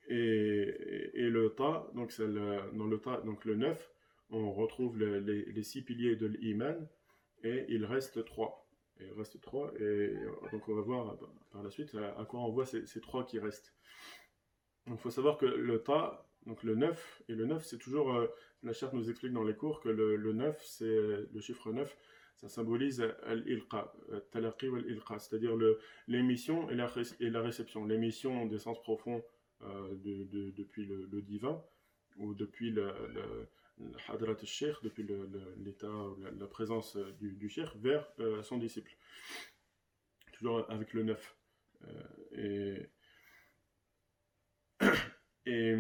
Et, 0.09 1.11
et, 1.15 1.31
le 1.31 1.51
ta, 1.51 1.89
donc 1.95 2.17
le, 2.19 2.77
dans 2.77 2.87
le 2.87 2.99
ta, 2.99 3.21
donc 3.21 3.45
le 3.45 3.55
9, 3.55 3.91
on 4.31 4.53
retrouve 4.53 4.99
les, 4.99 5.45
les, 5.45 5.63
six 5.63 5.83
piliers 5.83 6.17
de 6.17 6.27
l'iman, 6.27 6.89
et 7.45 7.67
il 7.69 7.85
reste 7.85 8.25
trois. 8.25 8.62
Et 9.01 9.05
il 9.07 9.13
reste 9.13 9.41
trois, 9.41 9.73
et 9.81 10.15
donc 10.53 10.69
on 10.69 10.75
va 10.75 10.83
voir 10.83 11.17
par 11.51 11.63
la 11.63 11.71
suite 11.71 11.95
à, 11.95 12.25
quoi 12.25 12.41
on 12.41 12.51
voit 12.51 12.67
ces, 12.67 12.87
ces 12.87 13.01
trois 13.01 13.25
qui 13.25 13.39
restent. 13.39 13.75
Il 14.87 14.97
faut 14.99 15.11
savoir 15.11 15.39
que 15.39 15.47
le 15.47 15.83
ta, 15.83 16.27
donc 16.47 16.63
le 16.63 16.75
9, 16.75 17.23
et 17.29 17.35
le 17.35 17.47
9 17.47 17.65
c'est 17.65 17.79
toujours, 17.79 18.15
euh, 18.15 18.27
la 18.63 18.73
charte 18.73 18.93
nous 18.93 19.09
explique 19.09 19.33
dans 19.33 19.45
les 19.45 19.55
cours 19.55 19.81
que 19.81 19.89
le, 19.89 20.17
le 20.17 20.33
9, 20.33 20.63
c'est 20.65 20.85
le 20.87 21.41
chiffre 21.41 21.73
9, 21.73 21.97
ça 22.37 22.49
symbolise 22.49 23.03
l'ilqa, 23.29 23.93
talaqi 24.33 24.69
ou 24.69 24.77
l'ilqa, 24.77 25.19
c'est-à-dire 25.21 25.57
l'émission 26.09 26.69
et 26.71 26.75
la, 26.75 26.91
la 27.21 27.41
réception. 27.41 27.85
L'émission 27.85 28.47
des 28.47 28.59
sens 28.59 28.83
profonds 28.83 29.23
euh, 29.63 29.95
de, 29.95 30.25
de, 30.25 30.51
depuis 30.51 30.85
le, 30.85 31.23
divin, 31.23 31.63
ou 32.17 32.35
depuis 32.35 32.71
le, 32.71 32.93
le 33.15 33.49
hadrat 34.09 34.33
al 34.33 34.75
depuis 34.83 35.07
l'état, 35.59 35.89
la, 36.21 36.31
la, 36.31 36.47
présence 36.47 36.97
du, 37.21 37.33
du 37.33 37.53
vers 37.77 38.13
euh, 38.21 38.43
son 38.43 38.59
disciple. 38.59 38.97
Toujours 40.33 40.71
avec 40.71 40.93
le 40.93 41.05
9. 41.05 41.37
Euh, 42.35 42.87
et 45.47 45.77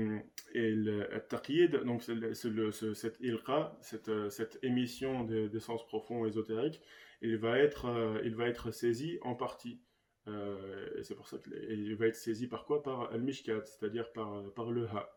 et, 0.55 0.71
le 0.71 1.19
taqyid, 1.29 1.77
donc 1.85 2.03
c'est 2.03 2.35
ce, 2.35 2.95
cette 2.95 3.19
ilqa, 3.21 3.77
cette, 3.81 4.11
cette 4.31 4.59
émission 4.63 5.25
d'essence 5.25 5.87
profond 5.87 6.27
ésotérique, 6.27 6.81
il 7.23 7.37
va 7.39 7.59
être, 7.59 7.87
euh, 7.87 8.21
il 8.25 8.35
va 8.35 8.49
être 8.49 8.71
saisi 8.71 9.19
en 9.23 9.35
partie. 9.35 9.81
Euh, 10.29 10.99
et 10.99 11.05
c'est 11.05 11.15
pour 11.15 11.29
ça 11.29 11.39
qu'il 11.39 11.97
va 11.97 12.07
être 12.07 12.17
saisi 12.17 12.49
par 12.49 12.65
quoi? 12.65 12.83
Par 12.83 13.13
al-mishkat, 13.13 13.65
c'est-à-dire 13.65 14.13
par 14.13 14.71
le 14.71 14.87
ha, 14.87 15.09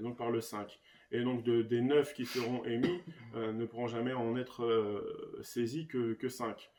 et 0.00 0.02
donc 0.02 0.16
par 0.16 0.30
le 0.30 0.40
5. 0.40 0.80
Et 1.12 1.22
donc 1.22 1.44
de, 1.44 1.62
des 1.62 1.80
9 1.80 2.14
qui 2.14 2.24
seront 2.24 2.64
émis, 2.64 3.00
euh, 3.34 3.52
ne 3.52 3.64
pourront 3.66 3.88
jamais 3.88 4.12
en 4.12 4.36
être 4.36 4.64
euh, 4.64 5.38
saisis 5.42 5.86
que, 5.86 6.14
que 6.14 6.28
5. 6.28 6.70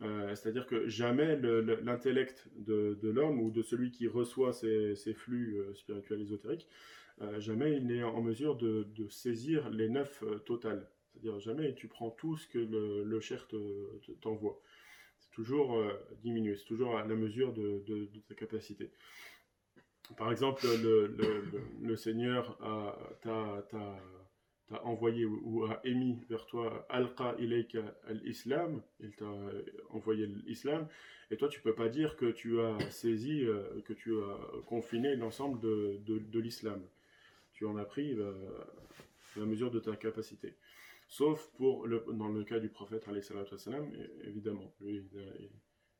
Euh, 0.00 0.34
c'est-à-dire 0.34 0.66
que 0.66 0.86
jamais 0.86 1.36
l'intellect 1.82 2.48
de, 2.56 2.96
l'homme 3.02 3.40
ou 3.40 3.50
de 3.50 3.62
celui 3.62 3.90
qui 3.90 4.06
reçoit 4.06 4.52
ces, 4.52 4.94
flux 5.14 5.58
spirituels 5.74 6.20
ésotériques, 6.20 6.68
jamais 7.38 7.72
il 7.72 7.86
n'est 7.86 8.04
en 8.04 8.22
mesure 8.22 8.54
de, 8.54 8.86
saisir 9.10 9.70
les 9.70 9.88
neuf 9.88 10.22
totales. 10.46 10.88
C'est-à-dire 11.12 11.40
jamais 11.40 11.74
tu 11.74 11.88
prends 11.88 12.10
tout 12.10 12.36
ce 12.36 12.46
que 12.46 12.58
le, 12.58 13.02
le 13.02 13.20
cher 13.20 13.48
t'envoie. 14.20 14.60
c'est 15.18 15.32
toujours 15.32 15.82
diminué, 16.22 16.54
c'est 16.54 16.66
toujours 16.66 16.96
à 16.96 17.04
la 17.04 17.16
mesure 17.16 17.52
de, 17.52 18.08
ta 18.28 18.36
capacité. 18.36 18.92
Par 20.16 20.30
exemple, 20.30 20.66
le, 20.66 21.96
Seigneur 21.96 22.58
t'a 23.22 24.82
envoyé 24.84 25.24
ou, 25.24 25.64
a 25.64 25.80
émis 25.84 26.18
vers 26.28 26.46
toi 26.46 26.86
alqa 26.88 27.34
ilayka 27.38 27.94
al-islam, 28.06 28.82
il 29.00 29.14
t'a 29.14 29.32
envoyé 29.90 30.26
l'islam, 30.26 30.88
et 31.30 31.36
toi 31.36 31.48
tu 31.48 31.60
peux 31.60 31.74
pas 31.74 31.88
dire 31.88 32.16
que 32.16 32.30
tu 32.30 32.60
as 32.60 32.78
saisi, 32.90 33.44
euh, 33.44 33.80
que 33.84 33.92
tu 33.92 34.18
as 34.18 34.62
confiné 34.66 35.16
l'ensemble 35.16 35.60
de, 35.60 36.00
de, 36.04 36.40
l'islam. 36.40 36.82
Tu 37.52 37.66
en 37.66 37.76
as 37.76 37.84
pris 37.84 38.14
euh, 38.14 38.32
la 39.36 39.46
mesure 39.46 39.70
de 39.70 39.80
ta 39.80 39.96
capacité. 39.96 40.54
Sauf 41.08 41.50
pour 41.56 41.88
dans 41.88 42.28
le 42.28 42.44
cas 42.44 42.58
du 42.58 42.68
prophète, 42.68 43.08
évidemment, 44.24 44.74
lui, 44.80 45.08
il, 45.12 45.18
a, 45.18 45.22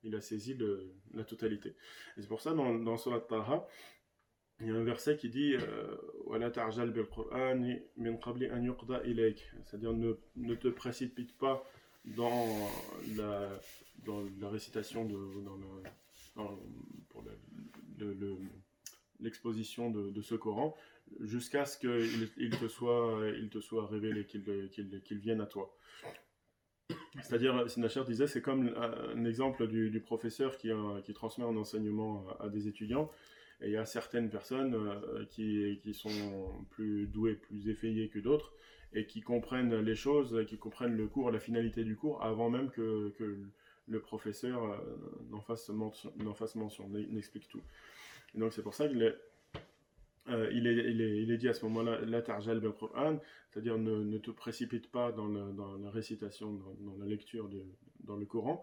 il 0.03 0.15
a 0.15 0.21
saisi 0.21 0.57
la 1.15 1.25
totalité. 1.25 1.71
Et 2.17 2.23
c'est 2.23 2.29
pour 2.29 2.43
ça, 2.43 2.53
dans, 2.53 2.75
dans 2.75 2.99
Surat 2.99 3.21
Taha, 3.21 3.67
il 4.61 4.67
y 4.67 4.71
a 4.71 4.75
un 4.75 4.85
verset 4.85 5.17
qui 5.17 5.29
dit 5.29 5.55
euh, 5.55 5.97
c'est-à-dire 9.65 9.93
ne, 9.93 10.15
ne 10.37 10.55
te 10.55 10.69
précipite 10.69 11.37
pas 11.37 11.65
dans 12.05 12.47
la, 13.17 13.49
dans 14.05 14.23
la 14.41 14.49
récitation 14.49 15.05
de 15.05 15.17
dans 15.45 15.59
pour 17.09 17.25
l'exposition 19.21 19.91
de, 19.91 20.11
de, 20.11 20.23
ce 20.23 20.35
Coran 20.35 20.77
jusqu'à 21.21 21.65
ce 21.65 21.79
qu'il 21.79 22.29
il 22.37 22.51
te 22.51 22.69
soit 22.69 23.21
te 23.51 23.61
soit 23.61 23.87
révélé 23.87 24.27
qu'il 24.27 25.19
vienne 25.19 25.41
à 25.41 25.47
toi. 25.47 25.75
C'est-à-dire, 27.21 27.69
Sinachar 27.69 28.05
disait, 28.05 28.27
c'est 28.27 28.41
comme 28.41 28.73
un 28.77 29.25
exemple 29.25 29.67
du, 29.67 29.91
du 29.91 30.01
professeur 30.01 30.57
qui, 30.57 30.71
qui 31.05 31.13
transmet 31.13 31.45
un 31.45 31.57
enseignement 31.57 32.25
à 32.41 32.49
des 32.49 32.69
étudiants 32.69 33.11
et 33.61 33.67
il 33.67 33.73
y 33.73 33.77
a 33.77 33.85
certaines 33.85 34.31
personnes 34.31 34.75
euh, 34.75 35.25
qui, 35.31 35.95
sont 35.95 36.65
plus 36.71 37.07
douées, 37.07 37.35
plus 37.35 37.69
effayées 37.69 38.09
que 38.09 38.19
d'autres, 38.19 38.53
et 38.93 39.05
qui 39.05 39.21
comprennent 39.21 39.75
les 39.81 39.95
choses, 39.97 40.45
qui 40.47 40.59
comprennent 40.59 40.97
le 40.97 41.07
cours, 41.09 41.31
la 41.31 41.41
finalité 41.41 41.85
du 41.85 41.97
cours, 41.97 42.23
avant 42.23 42.51
même 42.51 42.71
que, 42.71 43.13
le 43.91 44.01
professeur 44.01 44.63
euh, 44.65 44.77
n'en 45.31 45.41
fasse, 45.41 45.71
mention, 45.71 46.89
n'explique 46.91 47.49
tout. 47.49 47.63
Donc 48.35 48.53
c'est 48.53 48.63
pour 48.63 48.75
ça 48.75 48.87
qu'il 48.87 49.03
est, 49.03 49.17
euh, 50.29 51.37
dit 51.39 51.49
à 51.49 51.55
ce 51.55 51.65
moment-là, 51.65 52.01
la 52.03 52.21
tarjal 52.21 52.61
bil 52.61 52.73
Qur'an, 52.79 53.19
c'est-à-dire 53.51 53.79
ne, 53.79 54.19
te 54.19 54.31
précipite 54.31 54.91
pas 54.91 55.11
dans, 55.11 55.29
la 55.29 55.91
récitation, 55.91 56.53
dans, 56.81 56.99
la 56.99 57.07
lecture 57.07 57.49
dans 58.01 58.17
le 58.17 58.27
Coran, 58.27 58.63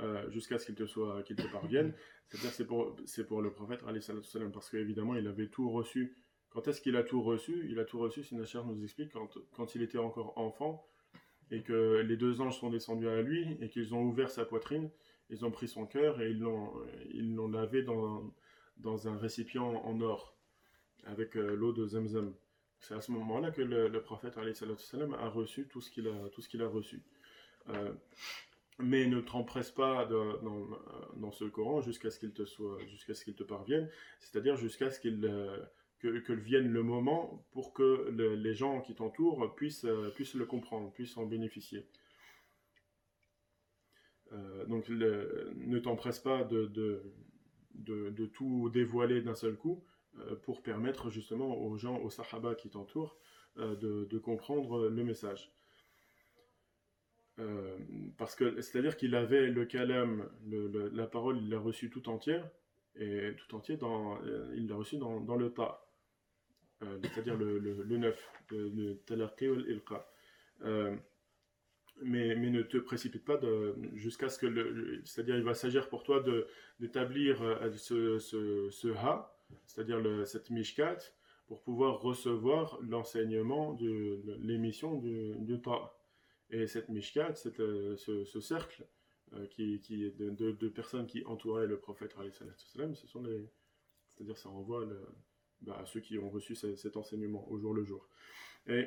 euh, 0.00 0.28
jusqu'à 0.30 0.58
ce 0.58 0.66
qu'il 0.66 0.74
te 0.74 0.86
soit 0.86 1.22
qu'il 1.22 1.36
te 1.36 1.50
parvienne. 1.50 1.94
C'est-à-dire 2.28 2.52
c'est 2.52 2.66
pour 2.66 2.96
c'est 3.04 3.26
pour 3.26 3.42
le 3.42 3.50
prophète 3.50 3.80
salam 4.00 4.52
parce 4.52 4.70
qu'évidemment 4.70 5.14
il 5.14 5.26
avait 5.26 5.48
tout 5.48 5.70
reçu. 5.70 6.16
Quand 6.50 6.68
est-ce 6.68 6.80
qu'il 6.80 6.96
a 6.96 7.02
tout 7.02 7.22
reçu? 7.22 7.66
Il 7.70 7.78
a 7.78 7.84
tout 7.84 7.98
reçu, 7.98 8.22
Sinachar 8.22 8.64
nous 8.66 8.82
explique 8.82 9.12
quand 9.12 9.38
quand 9.52 9.74
il 9.74 9.82
était 9.82 9.98
encore 9.98 10.36
enfant 10.38 10.86
et 11.50 11.62
que 11.62 12.00
les 12.00 12.16
deux 12.16 12.40
anges 12.40 12.58
sont 12.58 12.70
descendus 12.70 13.08
à 13.08 13.22
lui 13.22 13.56
et 13.60 13.68
qu'ils 13.68 13.94
ont 13.94 14.02
ouvert 14.02 14.30
sa 14.30 14.44
poitrine, 14.44 14.90
ils 15.30 15.44
ont 15.44 15.50
pris 15.50 15.68
son 15.68 15.86
cœur 15.86 16.20
et 16.20 16.30
ils 16.30 16.40
l'ont 16.40 16.72
ils 17.10 17.34
l'ont 17.34 17.48
lavé 17.48 17.82
dans 17.82 18.34
dans 18.78 19.08
un 19.08 19.16
récipient 19.16 19.64
en 19.64 20.00
or 20.00 20.36
avec 21.04 21.36
euh, 21.36 21.54
l'eau 21.54 21.72
de 21.72 21.86
Zemzem. 21.86 22.34
C'est 22.80 22.94
à 22.94 23.00
ce 23.00 23.10
moment-là 23.12 23.50
que 23.50 23.62
le, 23.62 23.88
le 23.88 24.02
prophète 24.02 24.36
a 24.36 25.28
reçu 25.28 25.66
tout 25.68 25.80
ce 25.80 25.90
qu'il 25.90 26.08
a 26.08 26.28
tout 26.30 26.42
ce 26.42 26.48
qu'il 26.48 26.62
a 26.62 26.68
reçu. 26.68 27.02
Euh, 27.68 27.92
mais 28.78 29.06
ne 29.06 29.20
t'empresse 29.20 29.70
pas 29.70 30.04
dans, 30.06 31.30
ce 31.32 31.44
Coran 31.44 31.80
jusqu'à 31.80 32.10
ce 32.10 32.18
qu'il 32.18 32.32
te 32.32 32.44
soit, 32.44 32.78
jusqu'à 32.86 33.14
ce 33.14 33.24
qu'il 33.24 33.34
te 33.34 33.42
parvienne, 33.42 33.88
c'est-à-dire 34.20 34.56
jusqu'à 34.56 34.90
ce 34.90 35.00
qu'il 35.00 35.24
euh, 35.24 35.56
que, 35.98 36.32
vienne 36.32 36.68
le 36.68 36.82
moment 36.82 37.46
pour 37.52 37.72
que 37.72 38.10
le, 38.10 38.34
les 38.34 38.54
gens 38.54 38.80
qui 38.82 38.94
t'entourent 38.94 39.54
puissent, 39.54 39.86
euh, 39.86 40.10
puissent 40.10 40.34
le 40.34 40.44
comprendre, 40.44 40.92
puissent 40.92 41.16
en 41.16 41.24
bénéficier. 41.24 41.86
Euh, 44.32 44.66
donc 44.66 44.88
ne 44.88 45.78
t'empresse 45.78 46.18
pas 46.18 46.44
de, 46.44 47.02
tout 48.34 48.70
dévoiler 48.70 49.22
d'un 49.22 49.34
seul 49.34 49.56
coup 49.56 49.84
pour 50.42 50.62
permettre 50.62 51.10
justement 51.10 51.56
aux 51.58 51.76
gens, 51.76 51.98
aux 51.98 52.10
sahaba 52.10 52.54
qui 52.54 52.70
t'entourent, 52.70 53.16
de, 53.56 54.18
comprendre 54.18 54.88
le 54.88 55.04
message. 55.04 55.55
Euh, 57.38 57.76
parce 58.16 58.34
que 58.34 58.60
c'est-à-dire 58.62 58.96
qu'il 58.96 59.14
avait 59.14 59.48
le 59.48 59.64
kalam, 59.66 60.28
le, 60.48 60.90
la 60.94 61.06
parole, 61.06 61.38
il 61.38 61.50
l'a 61.50 61.58
reçue 61.58 61.90
tout 61.90 62.08
entière, 62.08 62.48
et 62.98 63.32
tout 63.36 63.54
entier, 63.54 63.78
euh, 63.82 64.54
il 64.56 64.66
l'a 64.68 64.74
reçu 64.74 64.96
dans, 64.96 65.36
le 65.36 65.50
ta, 65.50 65.86
euh, 66.82 66.98
c'est-à-dire 67.02 67.36
le, 67.36 67.58
le, 67.58 67.82
le 67.82 67.98
9, 67.98 68.32
le, 68.50 68.68
le 68.70 68.96
talaqi 69.04 69.48
ou 69.48 69.56
l'ilqa. 69.56 70.08
mais, 72.02 72.34
mais 72.36 72.50
ne 72.50 72.62
te 72.62 72.78
précipite 72.78 73.24
pas 73.24 73.38
jusqu'à 73.94 74.30
ce 74.30 74.38
que 74.38 74.46
le. 74.46 75.02
C'est-à-dire, 75.04 75.36
il 75.36 75.44
va 75.44 75.54
s'agir 75.54 75.90
pour 75.90 76.04
toi 76.04 76.24
d'établir 76.80 77.38
ce, 77.76 78.94
ha, 78.96 79.36
c'est-à-dire 79.66 80.00
cette 80.26 80.48
mishkat, 80.48 80.98
pour 81.48 81.62
pouvoir 81.62 82.00
recevoir 82.00 82.78
l'enseignement 82.80 83.74
de, 83.74 84.22
l'émission 84.40 84.94
du, 84.98 85.34
du 85.40 85.60
ta. 85.60 85.95
Et 86.50 86.66
cette 86.66 86.88
Mishkat, 86.88 87.34
cette, 87.34 87.60
euh, 87.60 87.96
ce, 87.96 88.24
ce, 88.24 88.40
cercle 88.40 88.86
euh, 89.34 89.46
qui, 89.46 89.80
qui 89.80 90.10
de, 90.12 90.30
de, 90.30 90.68
personnes 90.68 91.06
qui 91.06 91.24
entouraient 91.24 91.66
le 91.66 91.78
prophète. 91.78 92.14
C'est-à-dire, 94.08 94.38
ça 94.38 94.48
renvoie 94.48 94.86
bah, 95.60 95.78
à 95.80 95.86
ceux 95.86 96.00
qui 96.00 96.18
ont 96.18 96.30
reçu 96.30 96.54
cet, 96.54 96.96
enseignement 96.96 97.50
au 97.50 97.58
jour 97.58 97.74
le 97.74 97.84
jour. 97.84 98.08
Et 98.68 98.86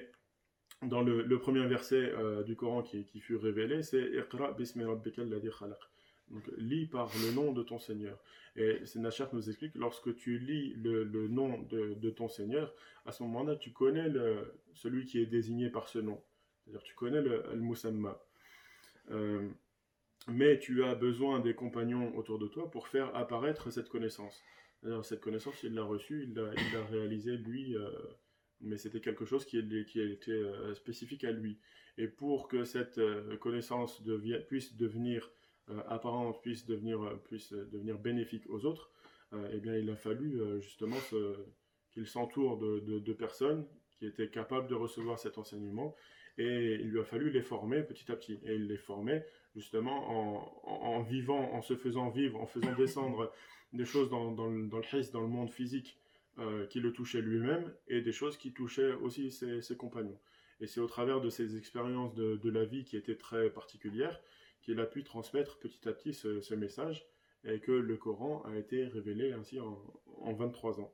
dans 0.82 1.02
le, 1.02 1.40
premier 1.40 1.66
verset 1.68 2.12
euh, 2.14 2.44
du 2.44 2.56
Coran 2.56 2.82
qui, 2.82 3.04
qui 3.06 3.20
fut 3.20 3.36
révélé, 3.36 3.84
c'est 3.84 4.10
Iqra 4.14 4.54
bismi 4.54 4.86
khalaq. 4.86 5.80
Donc, 6.30 6.44
lis 6.58 6.86
par 6.86 7.12
le 7.26 7.34
nom 7.34 7.52
de 7.52 7.64
ton 7.64 7.80
Seigneur. 7.80 8.22
Et 8.56 8.82
Nachat 8.96 9.30
nous 9.34 9.50
explique 9.50 9.74
que 9.74 9.80
lorsque 9.80 10.16
tu 10.16 10.38
lis 10.38 10.74
le, 10.76 11.04
le 11.04 11.28
nom 11.28 11.60
de, 11.64 11.96
de, 11.96 12.10
ton 12.12 12.30
Seigneur, 12.30 12.74
à 13.06 13.12
ce 13.12 13.24
moment-là, 13.24 13.56
tu 13.56 13.72
connais 13.72 14.12
celui 14.74 15.06
qui 15.06 15.20
est 15.20 15.26
désigné 15.26 15.70
par 15.70 15.88
ce 15.90 16.00
nom. 16.00 16.22
C'est-à-dire 16.70 16.84
tu 16.84 16.96
connais 16.96 17.22
le 17.22 17.48
al-musamma. 17.50 18.22
Euh, 19.12 19.50
mais 20.28 20.60
tu 20.60 20.84
as 20.84 20.94
besoin 20.94 21.40
des 21.40 21.56
compagnons 21.56 22.16
autour 22.16 22.38
de 22.38 22.48
toi 22.48 22.70
pour 22.70 22.88
faire 22.88 23.16
apparaître 23.16 23.72
cette 23.72 23.90
connaissance. 23.90 24.44
Cette 25.04 25.20
connaissance, 25.20 25.64
il 25.64 25.74
l'a 25.74 25.84
reçue, 25.84 26.24
il 26.24 26.34
l'a 26.36 26.86
réalisée 26.86 27.36
lui, 27.36 27.76
mais 28.62 28.78
c'était 28.78 29.02
quelque 29.02 29.26
chose 29.26 29.46
qui, 29.46 29.62
qui 29.86 30.00
était 30.00 30.42
spécifique 30.74 31.26
à 31.26 31.32
lui. 31.32 31.60
Et 31.98 32.08
pour 32.08 32.48
que 32.48 32.64
cette 32.64 33.02
connaissance 33.40 34.02
puisse 34.48 34.78
devenir 34.78 35.32
apparente, 35.88 36.42
puisse 36.42 36.66
devenir, 36.66 37.00
bénéfique 38.00 38.50
aux 38.50 38.66
autres, 38.66 38.92
eh 39.52 39.60
bien, 39.60 39.76
il 39.76 39.90
a 39.90 39.96
fallu 39.96 40.40
justement 40.62 40.98
qu'il 41.92 42.08
s'entoure 42.08 42.58
de, 42.58 43.14
personnes 43.14 43.66
qui 43.98 44.06
étaient 44.06 44.30
capables 44.30 44.68
de 44.68 44.76
recevoir 44.76 45.20
cet 45.20 45.38
enseignement 45.38 45.96
et 46.38 46.76
il 46.76 46.90
lui 46.90 47.00
a 47.00 47.04
fallu 47.04 47.30
les 47.30 47.42
former 47.42 47.84
petit 47.84 48.12
à 48.12 48.16
petit. 48.16 48.40
Et 48.44 48.56
il 48.56 48.68
les 48.68 48.78
formait 48.78 49.26
justement 49.56 50.54
en, 50.64 51.02
vivant, 51.02 51.54
en 51.54 51.62
se 51.62 51.76
faisant 51.76 52.10
vivre, 52.10 52.40
en 52.40 52.46
faisant 52.46 52.74
descendre 52.76 53.34
des 53.74 53.86
choses 53.86 54.10
dans, 54.10 54.32
dans, 54.32 54.48
le, 54.48 54.68
dans 54.68 54.78
le 54.78 55.12
dans 55.12 55.22
le 55.22 55.28
monde 55.28 55.52
physique, 55.52 56.00
euh, 56.38 56.66
qui 56.68 56.80
le 56.80 56.94
touchaient 56.94 57.22
lui-même, 57.22 57.74
et 57.88 58.02
des 58.02 58.12
choses 58.12 58.38
qui 58.38 58.54
touchaient 58.54 58.94
aussi 58.94 59.32
ses, 59.32 59.76
compagnons. 59.78 60.18
Et 60.62 60.68
c'est 60.68 60.80
au 60.80 60.88
travers 60.88 61.22
de 61.22 61.30
ces 61.30 61.58
expériences 61.58 62.14
de, 62.16 62.38
de, 62.38 62.50
la 62.50 62.66
vie 62.66 62.84
qui 62.84 62.98
étaient 62.98 63.18
très 63.18 63.50
particulières 63.50 64.22
qu'il 64.62 64.80
a 64.80 64.86
pu 64.86 65.04
transmettre 65.04 65.58
petit 65.60 65.88
à 65.88 65.94
petit 65.94 66.14
ce, 66.14 66.54
message, 66.54 67.06
et 67.46 67.60
que 67.60 67.72
le 67.72 67.98
Coran 67.98 68.44
a 68.44 68.58
été 68.58 68.86
révélé 68.86 69.32
ainsi 69.32 69.60
en, 69.60 69.82
en 70.22 70.34
23 70.34 70.82
ans. 70.82 70.94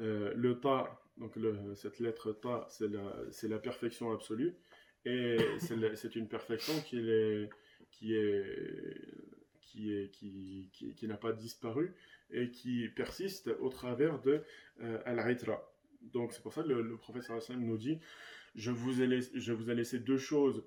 Euh, 0.00 0.32
le 0.34 0.58
ta, 0.58 1.03
donc 1.18 1.38
cette 1.76 2.00
lettre 2.00 2.32
ta, 2.32 2.66
c'est 2.68 3.48
la, 3.48 3.58
perfection 3.58 4.12
absolue. 4.12 4.54
Et 5.04 5.36
c'est 5.58 6.16
une 6.16 6.28
perfection 6.28 6.74
qui 6.80 7.46
n'a 11.02 11.16
pas 11.16 11.32
disparu 11.32 11.94
et 12.30 12.50
qui 12.50 12.88
persiste 12.88 13.50
au 13.60 13.68
travers 13.68 14.20
de 14.20 14.42
euh, 14.80 14.98
al-Ritra. 15.04 15.62
Donc 16.02 16.32
c'est 16.32 16.42
pour 16.42 16.52
ça 16.52 16.62
que 16.62 16.68
le, 16.68 16.82
le 16.82 16.96
prophète 16.96 17.30
nous 17.50 17.76
dit 17.76 17.98
je 18.54 18.70
vous, 18.70 19.02
ai 19.02 19.20
je 19.34 19.52
vous 19.52 19.70
ai 19.70 19.74
laissé 19.74 19.98
deux 19.98 20.18
choses. 20.18 20.64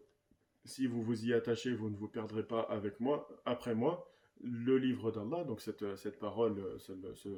Si 0.65 0.85
vous 0.87 1.01
vous 1.01 1.25
y 1.25 1.33
attachez, 1.33 1.71
vous 1.71 1.89
ne 1.89 1.95
vous 1.95 2.09
perdrez 2.09 2.43
pas 2.43 2.61
avec 2.61 2.99
moi, 2.99 3.27
après 3.45 3.73
moi 3.73 4.11
le 4.43 4.77
livre 4.77 5.11
d'Allah, 5.11 5.43
donc 5.43 5.61
cette, 5.61 5.95
cette 5.97 6.19
parole, 6.19 6.61
ce, 6.79 6.93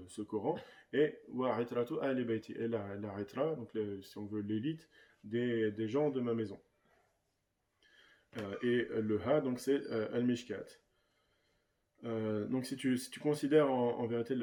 ce, 0.08 0.22
Coran, 0.22 0.58
et 0.94 1.16
et 1.30 2.68
la, 2.68 2.96
la 2.96 3.14
ritra, 3.14 3.56
donc 3.56 3.70
si 4.02 4.18
on 4.18 4.26
veut 4.26 4.42
l'élite 4.42 4.90
des, 5.24 5.72
des, 5.72 5.88
gens 5.88 6.10
de 6.10 6.22
ma 6.22 6.34
maison. 6.34 6.60
Euh, 8.38 8.56
et 8.62 8.88
le 9.02 9.20
ha, 9.26 9.42
donc 9.42 9.60
c'est 9.60 9.82
euh, 9.92 10.08
al-mishkat. 10.14 10.66
Euh, 12.06 12.46
donc 12.48 12.66
si 12.66 12.78
tu, 12.78 12.98
si 12.98 13.10
tu 13.10 13.20
considères 13.20 13.70
en, 13.72 14.06
vérité 14.08 14.36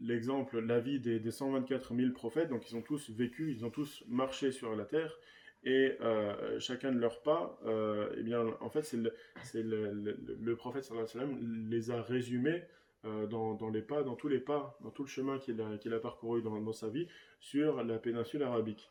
l'exemple, 0.00 0.60
la 0.60 0.78
vie 0.80 1.00
des, 1.00 1.18
des, 1.18 1.30
124 1.30 1.94
000 1.94 2.12
prophètes, 2.12 2.48
donc 2.48 2.70
ils 2.70 2.76
ont 2.76 2.82
tous 2.82 3.10
vécu, 3.10 3.52
ils 3.52 3.64
ont 3.64 3.70
tous 3.70 4.04
marché 4.06 4.52
sur 4.52 4.76
la 4.76 4.84
terre, 4.84 5.18
et 5.64 5.96
euh, 6.00 6.58
chacun 6.58 6.90
de 6.90 6.98
leurs 6.98 7.22
pas, 7.22 7.58
euh, 7.66 8.12
eh 8.16 8.22
bien, 8.22 8.44
en 8.60 8.68
fait, 8.68 8.82
c'est 8.82 8.96
le, 8.96 9.12
le, 9.54 10.18
le, 10.40 10.56
prophète 10.56 10.84
sallam 10.84 11.68
les 11.70 11.92
a 11.92 12.02
résumés 12.02 12.64
euh, 13.04 13.26
dans, 13.26 13.70
les 13.70 13.82
pas, 13.82 14.02
dans 14.02 14.16
tous 14.16 14.26
les 14.26 14.40
pas, 14.40 14.76
dans 14.82 14.90
tout 14.90 15.04
le 15.04 15.08
chemin 15.08 15.38
qu'il 15.38 15.60
a, 15.60 16.00
parcouru 16.00 16.42
dans, 16.42 16.72
sa 16.72 16.88
vie 16.88 17.06
sur 17.38 17.84
la 17.84 17.98
péninsule 17.98 18.42
arabique. 18.42 18.90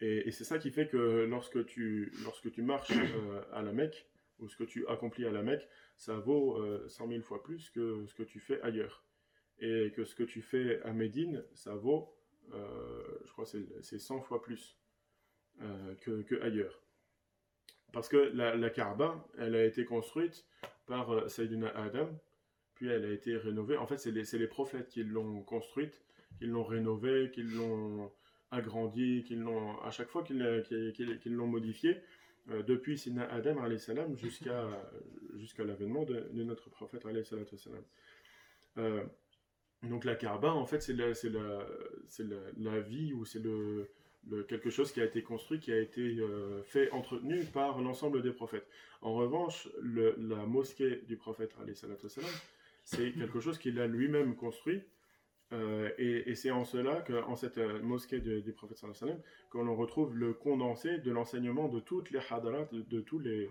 Et, 0.00 0.28
et 0.28 0.30
c'est 0.30 0.44
ça 0.44 0.58
qui 0.58 0.70
fait 0.70 0.86
que 0.86 1.26
lorsque 1.28 1.64
tu, 1.66 2.12
lorsque 2.22 2.52
tu 2.52 2.62
marches 2.62 2.92
à 3.52 3.62
la 3.62 3.72
Mecque, 3.72 4.08
ou 4.38 4.48
ce 4.48 4.56
que 4.56 4.64
tu 4.64 4.86
accomplis 4.86 5.24
à 5.24 5.32
la 5.32 5.42
Mecque, 5.42 5.66
ça 5.96 6.18
vaut 6.18 6.62
100 6.88 7.08
000 7.08 7.22
fois 7.22 7.42
plus 7.42 7.70
que 7.70 8.04
ce 8.06 8.14
que 8.14 8.22
tu 8.22 8.38
fais 8.38 8.60
ailleurs. 8.60 9.02
Et 9.58 9.92
que 9.96 10.04
ce 10.04 10.14
que 10.14 10.22
tu 10.22 10.42
fais 10.42 10.82
à 10.82 10.92
Médine, 10.92 11.42
ça 11.54 11.74
vaut, 11.74 12.14
je 12.52 13.32
crois, 13.32 13.46
c'est 13.46 13.98
100 13.98 14.20
fois 14.20 14.42
plus. 14.42 14.76
Euh, 15.62 15.94
que, 16.00 16.42
ailleurs. 16.42 16.82
Parce 17.92 18.08
que 18.08 18.16
la, 18.34 18.56
la, 18.56 18.68
Kaaba, 18.68 19.26
elle 19.38 19.54
a 19.54 19.64
été 19.64 19.84
construite 19.84 20.44
par 20.86 21.10
euh, 21.10 21.28
Sayyidina 21.28 21.68
Adam, 21.68 22.10
puis 22.74 22.88
elle 22.88 23.04
a 23.06 23.10
été 23.10 23.36
rénovée. 23.36 23.78
En 23.78 23.86
fait, 23.86 23.96
c'est 23.96 24.10
les, 24.10 24.24
les, 24.38 24.46
prophètes 24.46 24.88
qui 24.88 25.02
l'ont 25.02 25.42
construite, 25.42 26.04
qui 26.38 26.44
l'ont 26.44 26.64
rénovée, 26.64 27.30
qui 27.32 27.42
l'ont 27.42 28.12
agrandie, 28.50 29.24
qui 29.26 29.34
l'ont 29.34 29.80
à 29.80 29.90
chaque 29.90 30.08
fois 30.08 30.22
qu'ils 30.22 30.38
l'ont 31.26 31.46
modifiée, 31.46 32.02
euh, 32.50 32.62
depuis 32.62 32.98
Sayyidina 32.98 33.26
Adam 33.32 33.56
jusqu'à 34.14 34.68
jusqu'à 35.36 35.64
l'avènement 35.64 36.04
de, 36.04 36.28
notre 36.32 36.70
prophète 36.70 37.04
euh, 38.78 39.04
donc 39.82 40.04
la 40.04 40.14
Kaaba, 40.14 40.52
en 40.52 40.66
fait, 40.66 40.80
c'est 40.80 40.92
la, 40.92 41.08
la, 41.24 41.66
la, 42.18 42.36
la, 42.56 42.80
vie 42.80 43.12
ou 43.12 43.24
c'est 43.24 43.38
le, 43.38 43.90
quelque 44.48 44.70
chose 44.70 44.92
qui 44.92 45.00
a 45.00 45.04
été 45.04 45.22
construit, 45.22 45.60
qui 45.60 45.72
a 45.72 45.80
été 45.80 46.00
euh, 46.00 46.62
fait, 46.62 46.90
entretenu 46.90 47.44
par 47.44 47.80
l'ensemble 47.80 48.22
des 48.22 48.32
prophètes. 48.32 48.66
En 49.02 49.14
revanche, 49.14 49.68
la 49.82 50.46
mosquée 50.46 51.02
du 51.06 51.16
prophète, 51.16 51.54
c'est 52.84 53.12
quelque 53.12 53.40
chose 53.40 53.58
qu'il 53.58 53.78
a 53.80 53.86
lui-même 53.86 54.34
construit. 54.36 54.82
Euh, 55.52 55.90
et, 55.96 56.34
c'est 56.34 56.50
en 56.50 56.64
cela 56.64 57.02
qu'en 57.02 57.36
cette 57.36 57.58
euh, 57.58 57.80
mosquée 57.80 58.18
du 58.18 58.52
prophète 58.52 58.82
qu'on 59.48 59.76
retrouve 59.76 60.16
le 60.16 60.32
condensé 60.32 60.98
de 60.98 61.12
l'enseignement 61.12 61.68
de 61.68 61.78
toutes 61.78 62.10
les 62.10 62.18
hadarat, 62.30 62.68
de, 62.72 63.00
tous 63.00 63.20
les, 63.20 63.48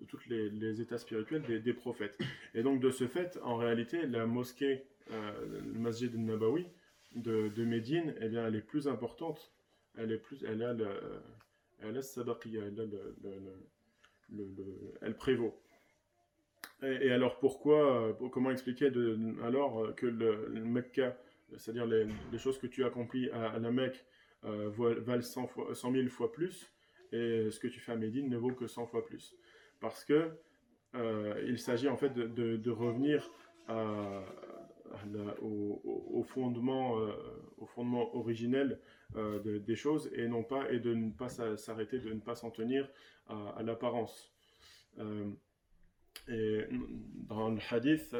de 0.00 0.80
états 0.80 0.98
spirituels 0.98 1.62
des, 1.62 1.72
prophètes. 1.72 2.18
Et 2.54 2.64
donc 2.64 2.80
de 2.80 2.90
ce 2.90 3.06
fait, 3.06 3.38
en 3.44 3.56
réalité, 3.56 4.06
la 4.06 4.26
mosquée, 4.26 4.82
le 5.08 5.78
masjid 5.78 6.12
nabawi 6.16 6.66
de, 7.14 7.46
de 7.54 7.64
Médine, 7.64 8.12
eh 8.20 8.28
bien, 8.28 8.44
elle 8.48 8.56
est 8.56 8.60
plus 8.60 8.88
importante 8.88 9.52
elle 9.96 10.12
est 10.12 10.18
plus, 10.18 10.44
elle 10.44 10.62
a 10.62 10.72
le, 10.72 10.88
elle 11.80 11.96
a 11.96 12.02
elle 15.02 15.16
prévaut. 15.16 15.60
Et, 16.82 17.10
alors 17.10 17.38
pourquoi, 17.38 18.16
comment 18.32 18.50
expliquer 18.50 18.90
alors 19.42 19.94
que 19.94 20.06
le, 20.06 20.48
Mecca, 20.64 21.16
c'est-à-dire 21.56 21.86
les, 21.86 22.08
choses 22.38 22.58
que 22.58 22.66
tu 22.66 22.84
accomplis 22.84 23.30
à, 23.30 23.58
la 23.58 23.70
Mecque 23.70 24.04
euh, 24.44 24.70
valent 24.70 25.22
100, 25.22 25.46
fois, 25.46 25.74
100 25.74 25.92
000 25.92 26.08
fois 26.08 26.32
plus 26.32 26.70
et 27.12 27.50
ce 27.50 27.58
que 27.60 27.68
tu 27.68 27.80
fais 27.80 27.92
à 27.92 27.96
Médine 27.96 28.28
ne 28.28 28.36
vaut 28.36 28.52
que 28.52 28.66
100 28.66 28.86
fois 28.86 29.04
plus. 29.04 29.34
Parce 29.80 30.04
que 30.04 30.30
euh, 30.94 31.42
il 31.46 31.58
s'agit 31.58 31.88
en 31.88 31.96
fait 31.96 32.12
de 32.14 32.70
revenir 32.70 33.30
à, 33.68 34.22
au, 35.40 36.22
fondement, 36.24 36.98
euh, 36.98 37.12
au 37.58 37.66
fondement 37.66 38.14
originel 38.16 38.80
euh, 39.16 39.58
des 39.58 39.76
choses 39.76 40.10
et 40.14 40.28
non 40.28 40.42
pas 40.42 40.70
et 40.70 40.80
de 40.80 40.94
ne 40.94 41.10
pas 41.10 41.28
s'arrêter, 41.28 41.98
de 41.98 42.12
ne 42.12 42.20
pas 42.20 42.34
s'en 42.34 42.50
tenir 42.50 42.88
à, 43.28 43.62
l'apparence. 43.62 44.32
Euh, 44.98 45.30
et 46.28 46.64
dans 47.28 47.50
le 47.50 47.60
hadith, 47.70 48.16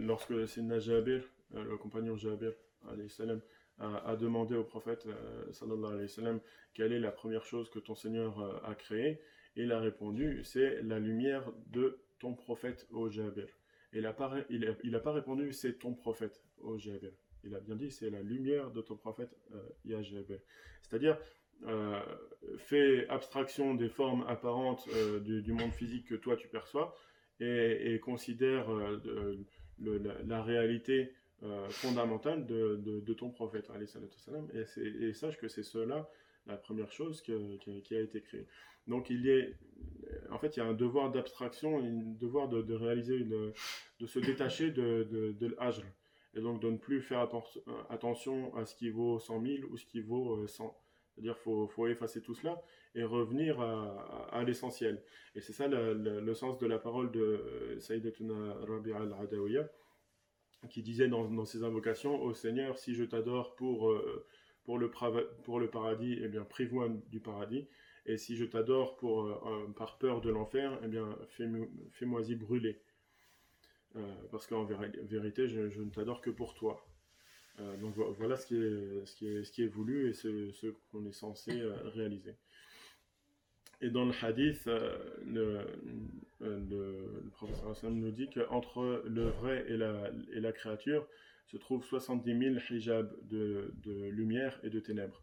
lorsque 0.00 0.48
Sinna 0.48 0.78
Jabir, 0.78 1.22
le 1.52 1.76
compagnon 1.76 2.16
Jabir, 2.16 2.52
a, 3.78 4.10
a, 4.10 4.16
demandé 4.16 4.56
au 4.56 4.64
prophète 4.64 5.06
sallam, 5.52 6.40
quelle 6.72 6.92
est 6.92 6.98
la 6.98 7.12
première 7.12 7.44
chose 7.44 7.70
que 7.70 7.78
ton 7.78 7.94
Seigneur 7.94 8.64
a 8.64 8.74
créée, 8.74 9.20
il 9.56 9.70
a 9.72 9.78
répondu 9.78 10.42
c'est 10.42 10.82
la 10.82 10.98
lumière 10.98 11.52
de 11.68 12.00
ton 12.18 12.34
prophète, 12.34 12.86
au 12.90 13.08
Jabir. 13.08 13.48
Il 13.94 14.02
n'a 14.02 15.00
pas 15.00 15.12
répondu 15.12 15.52
c'est 15.52 15.78
ton 15.78 15.94
prophète, 15.94 16.42
au. 16.58 16.76
Il 17.46 17.54
a 17.54 17.60
bien 17.60 17.76
dit 17.76 17.90
c'est 17.90 18.10
la 18.10 18.22
lumière 18.22 18.70
de 18.70 18.80
ton 18.80 18.96
prophète, 18.96 19.36
euh, 19.52 20.00
C'est-à-dire, 20.82 21.18
euh, 21.66 22.00
fais 22.58 23.08
abstraction 23.08 23.74
des 23.74 23.88
formes 23.88 24.24
apparentes 24.28 24.86
euh, 24.94 25.20
du, 25.20 25.52
monde 25.52 25.72
physique 25.72 26.06
que 26.08 26.14
toi 26.14 26.36
tu 26.36 26.46
perçois 26.48 26.94
et, 27.40 27.98
considère 28.00 28.70
euh, 28.70 29.38
la, 29.78 30.42
réalité 30.42 31.14
fondamentale 31.70 32.46
de, 32.46 33.12
ton 33.14 33.30
prophète. 33.30 33.70
Et, 34.52 35.04
et 35.04 35.12
sache 35.14 35.38
que 35.38 35.48
c'est 35.48 35.62
cela 35.62 36.08
la 36.46 36.56
première 36.56 36.92
chose 36.92 37.22
qui 37.22 37.32
a 37.32 38.00
été 38.00 38.20
créée. 38.22 38.46
Donc 38.86 39.10
il 39.10 39.24
y 39.24 39.32
a, 39.32 39.44
en 40.30 40.38
fait, 40.38 40.56
il 40.56 40.60
y 40.60 40.62
a 40.62 40.66
un 40.66 40.74
devoir 40.74 41.10
d'abstraction, 41.10 41.78
un 41.78 42.14
devoir 42.18 42.48
de, 42.48 42.74
réaliser, 42.74 43.20
de 43.20 44.06
se 44.06 44.18
détacher 44.18 44.70
de, 44.70 45.04
de, 45.38 45.46
l'ajr. 45.58 45.84
Et 46.34 46.40
donc 46.40 46.60
de 46.60 46.68
ne 46.68 46.76
plus 46.76 47.00
faire 47.00 47.28
attention 47.90 48.54
à 48.56 48.66
ce 48.66 48.74
qui 48.74 48.90
vaut 48.90 49.18
100 49.18 49.42
000 49.42 49.54
ou 49.70 49.76
ce 49.76 49.86
qui 49.86 50.00
vaut 50.00 50.46
100. 50.46 50.64
Euh, 50.64 50.68
C'est-à-dire 51.14 51.40
qu'il 51.42 51.68
faut, 51.68 51.86
effacer 51.86 52.20
tout 52.20 52.34
cela 52.34 52.60
et 52.94 53.04
revenir 53.04 53.60
à, 53.60 54.42
l'essentiel. 54.44 55.02
Et 55.34 55.40
c'est 55.40 55.52
ça 55.52 55.68
le, 55.68 56.34
sens 56.34 56.58
de 56.58 56.66
la 56.66 56.78
parole 56.78 57.10
de 57.12 57.20
euh, 57.20 57.80
Sayyidatuna 57.80 58.54
Rabi'a 58.66 58.98
al-Adawiya, 58.98 59.68
qui 60.70 60.82
disait 60.82 61.08
dans, 61.08 61.44
ses 61.44 61.62
invocations, 61.62 62.20
Ô 62.20 62.34
Seigneur, 62.34 62.78
si 62.78 62.94
je 62.94 63.04
t'adore 63.04 63.54
pour, 63.54 63.90
euh, 63.90 64.26
pour, 64.64 64.78
le, 64.78 64.90
le 65.60 65.68
paradis, 65.68 66.18
eh 66.22 66.28
bien 66.28 66.46
du 67.10 67.20
paradis. 67.20 67.66
Et 68.06 68.18
si 68.18 68.36
je 68.36 68.44
t'adore 68.44 68.96
pour, 68.96 69.24
euh, 69.26 69.66
par 69.76 69.98
peur 69.98 70.20
de 70.20 70.30
l'enfer, 70.30 70.78
eh 70.84 70.88
bien, 70.88 71.16
fais-moi 71.92 72.22
y 72.22 72.34
brûler. 72.34 72.80
parce 74.30 74.46
qu'en 74.46 74.64
vérité, 74.64 75.48
je, 75.48 75.80
ne 75.80 75.90
t'adore 75.90 76.20
que 76.20 76.30
pour 76.30 76.54
toi. 76.54 76.84
donc 77.80 77.94
voilà 78.18 78.36
ce 78.36 78.46
qui 79.52 79.62
est, 79.62 79.66
voulu 79.66 80.10
et 80.10 80.12
ce, 80.12 80.74
qu'on 80.90 81.06
est 81.06 81.12
censé 81.12 81.62
réaliser. 81.94 82.34
Et 83.80 83.90
dans 83.90 84.04
le 84.04 84.12
hadith, 84.22 84.66
le, 85.24 85.66
le, 86.40 87.30
professeur 87.32 87.90
nous 87.90 88.10
dit 88.10 88.28
qu'entre 88.30 89.02
le 89.06 89.28
vrai 89.28 89.64
et 89.68 90.40
la 90.40 90.52
créature 90.52 91.06
se 91.46 91.56
trouvent 91.56 91.84
70 91.84 92.38
000 92.38 92.54
hijabs 92.70 93.12
de, 93.28 93.74
de 93.82 94.04
lumière 94.08 94.58
et 94.62 94.70
de 94.70 94.80
ténèbres. 94.80 95.22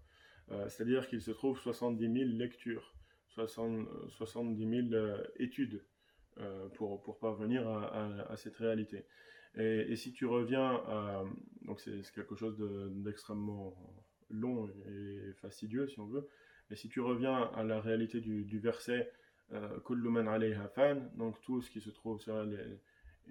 Euh, 0.51 0.67
c'est-à-dire 0.69 1.07
qu'il 1.07 1.21
se 1.21 1.31
trouve 1.31 1.60
70 1.60 2.12
000 2.12 2.29
lectures, 2.38 2.93
60, 3.29 3.88
70 4.10 4.89
000 4.89 5.17
études 5.38 5.84
euh, 6.39 6.67
pour, 6.69 7.01
pour 7.01 7.19
parvenir 7.19 7.67
à, 7.67 8.31
à, 8.31 8.38
cette 8.38 8.55
réalité. 8.57 9.05
Et, 9.55 9.91
et, 9.91 9.95
si 9.95 10.13
tu 10.13 10.25
reviens 10.25 10.75
à. 10.88 11.23
Donc 11.63 11.79
c'est 11.81 12.01
quelque 12.13 12.36
chose 12.36 12.57
d'extrêmement 12.91 13.75
long 14.29 14.69
et 14.88 15.34
fastidieux, 15.41 15.88
si 15.88 15.99
on 15.99 16.05
veut. 16.05 16.27
Mais 16.69 16.75
si 16.75 16.88
tu 16.88 17.01
reviens 17.01 17.51
à 17.53 17.63
la 17.63 17.81
réalité 17.81 18.21
du, 18.21 18.45
du 18.45 18.60
verset 18.60 19.12
euh, 19.51 19.79
Kulluman 19.81 20.27
alayha 20.27 20.69
fan, 20.69 21.12
donc 21.15 21.41
tout 21.41 21.62
ce 21.62 21.69
qui 21.69 21.81
se 21.81 21.89
trouve 21.89 22.21
sur 22.21 22.39
elle 22.39 22.79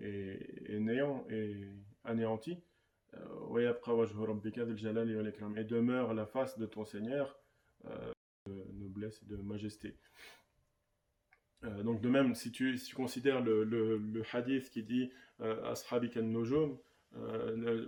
est 0.00 0.78
néant 0.78 1.26
et 1.30 1.66
anéanti. 2.04 2.58
Et 5.56 5.64
demeure 5.64 6.14
la 6.14 6.26
face 6.26 6.58
de 6.58 6.66
ton 6.66 6.84
Seigneur 6.84 7.36
euh, 7.86 8.12
de 8.46 8.64
noblesse 8.78 9.22
et 9.22 9.26
de 9.26 9.36
majesté. 9.36 9.96
Euh, 11.64 11.82
donc 11.82 12.00
de 12.00 12.08
même, 12.08 12.34
si 12.34 12.52
tu, 12.52 12.78
si 12.78 12.88
tu 12.88 12.94
considères 12.94 13.42
le, 13.42 13.64
le, 13.64 14.22
hadith 14.32 14.70
qui 14.70 14.82
dit 14.82 15.10
euh, 15.40 15.74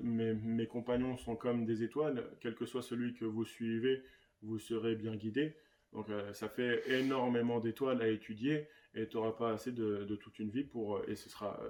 mes, 0.03 0.35
mes, 0.35 0.67
compagnons 0.67 1.17
sont 1.17 1.37
comme 1.37 1.65
des 1.65 1.83
étoiles, 1.83 2.25
quel 2.41 2.55
que 2.55 2.67
soit 2.67 2.83
celui 2.83 3.15
que 3.15 3.25
vous 3.25 3.45
suivez, 3.45 4.03
vous 4.43 4.59
serez 4.59 4.97
bien 4.97 5.17
guidé. 5.17 5.57
Donc 5.93 6.07
ça 6.33 6.49
fait 6.49 6.83
énormément 6.91 7.61
d'étoiles 7.61 8.01
à 8.01 8.09
étudier 8.09 8.67
et 8.95 9.07
tu 9.07 9.17
n'auras 9.17 9.33
pas 9.33 9.53
assez 9.53 9.73
de, 9.73 10.05
de, 10.05 10.17
toute 10.17 10.39
une 10.39 10.51
vie 10.51 10.65
pour... 10.65 11.03
Et 11.07 11.17
ce 11.17 11.29
sera 11.29 11.61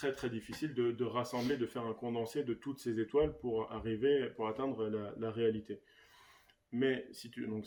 très 0.00 0.12
très 0.12 0.30
difficile 0.30 0.72
de, 0.72 1.04
rassembler, 1.04 1.58
de 1.58 1.66
faire 1.66 1.84
un 1.84 1.92
condensé 1.92 2.42
de 2.42 2.54
toutes 2.54 2.78
ces 2.78 2.98
étoiles 3.00 3.36
pour 3.36 3.70
arriver, 3.70 4.30
pour 4.34 4.48
atteindre 4.48 4.88
la, 4.88 5.30
réalité. 5.30 5.78
Mais 6.72 7.06
si 7.12 7.30
tu, 7.30 7.46
donc 7.46 7.66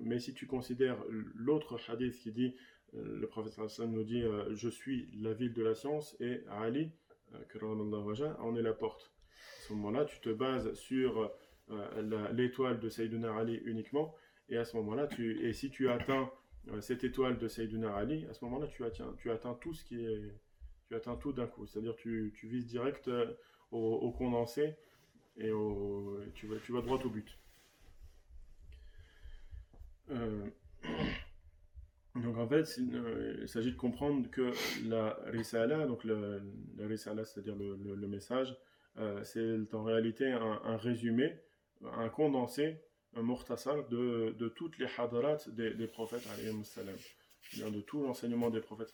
mais 0.00 0.18
si 0.18 0.32
tu 0.32 0.46
considères 0.46 0.96
l'autre 1.34 1.78
hadith 1.90 2.14
qui 2.14 2.32
dit, 2.32 2.54
euh, 2.94 3.18
le 3.20 3.26
prophète 3.26 3.58
Hassan 3.58 3.92
nous 3.92 4.04
dit, 4.04 4.22
euh, 4.22 4.54
je 4.54 4.70
suis 4.70 5.10
la 5.20 5.34
ville 5.34 5.52
de 5.52 5.62
la 5.62 5.74
science 5.74 6.16
et 6.18 6.40
Ali, 6.48 6.92
euh, 7.34 8.34
en 8.38 8.56
est 8.56 8.62
la 8.62 8.72
porte. 8.72 9.12
À 9.34 9.68
ce 9.68 9.74
moment-là, 9.74 10.06
tu 10.06 10.18
te 10.20 10.30
bases 10.30 10.72
sur 10.72 11.30
l'étoile 12.32 12.80
de 12.80 12.88
Sayyidina 12.88 13.36
Ali 13.36 13.60
uniquement, 13.66 14.14
et 14.48 14.56
à 14.56 14.64
ce 14.64 14.78
moment-là, 14.78 15.08
tu, 15.08 15.46
et 15.46 15.52
si 15.52 15.68
tu 15.68 15.90
atteins 15.90 16.30
cette 16.80 17.04
étoile 17.04 17.36
de 17.36 17.48
Sayyidina 17.48 17.94
Ali, 17.94 18.24
à 18.30 18.32
ce 18.32 18.42
moment-là, 18.46 18.66
tu 18.68 18.82
atteins, 18.82 19.14
tu 19.18 19.30
atteins 19.30 19.54
tout 19.60 19.74
ce 19.74 19.84
qui 19.84 20.02
est 20.02 20.32
tu 20.88 20.94
atteins 20.94 21.16
tout 21.16 21.32
d'un 21.32 21.46
coup. 21.46 21.66
C'est-à-dire 21.66 21.96
tu, 21.96 22.32
tu 22.36 22.46
vises 22.46 22.66
direct 22.66 23.08
euh, 23.08 23.32
au, 23.70 24.10
condensé 24.12 24.74
et 25.36 25.50
tu, 26.34 26.46
vas, 26.46 26.56
tu 26.64 26.72
vas 26.72 26.80
droit 26.80 26.98
au 27.04 27.10
but. 27.10 27.38
Euh, 30.10 30.46
donc 32.14 32.38
en 32.38 32.48
fait, 32.48 32.78
euh, 32.78 33.38
il 33.42 33.48
s'agit 33.48 33.72
de 33.72 33.76
comprendre 33.76 34.30
que 34.30 34.52
la 34.88 35.18
risala, 35.26 35.86
donc 35.86 36.04
la 36.04 36.86
risala, 36.86 37.24
c'est-à-dire 37.24 37.56
le, 37.56 38.06
message, 38.06 38.56
c'est 39.24 39.74
en 39.74 39.84
réalité 39.84 40.30
un, 40.32 40.76
résumé, 40.76 41.36
un 41.84 42.08
condensé, 42.08 42.80
un 43.14 43.22
mortasal 43.22 43.86
de, 43.88 44.34
de 44.38 44.48
toutes 44.48 44.78
les 44.78 44.86
hadarat 44.96 45.38
des, 45.48 45.86
prophètes, 45.86 46.26
de 47.54 47.80
tout 47.80 48.02
l'enseignement 48.02 48.50
des 48.50 48.60
prophètes 48.60 48.92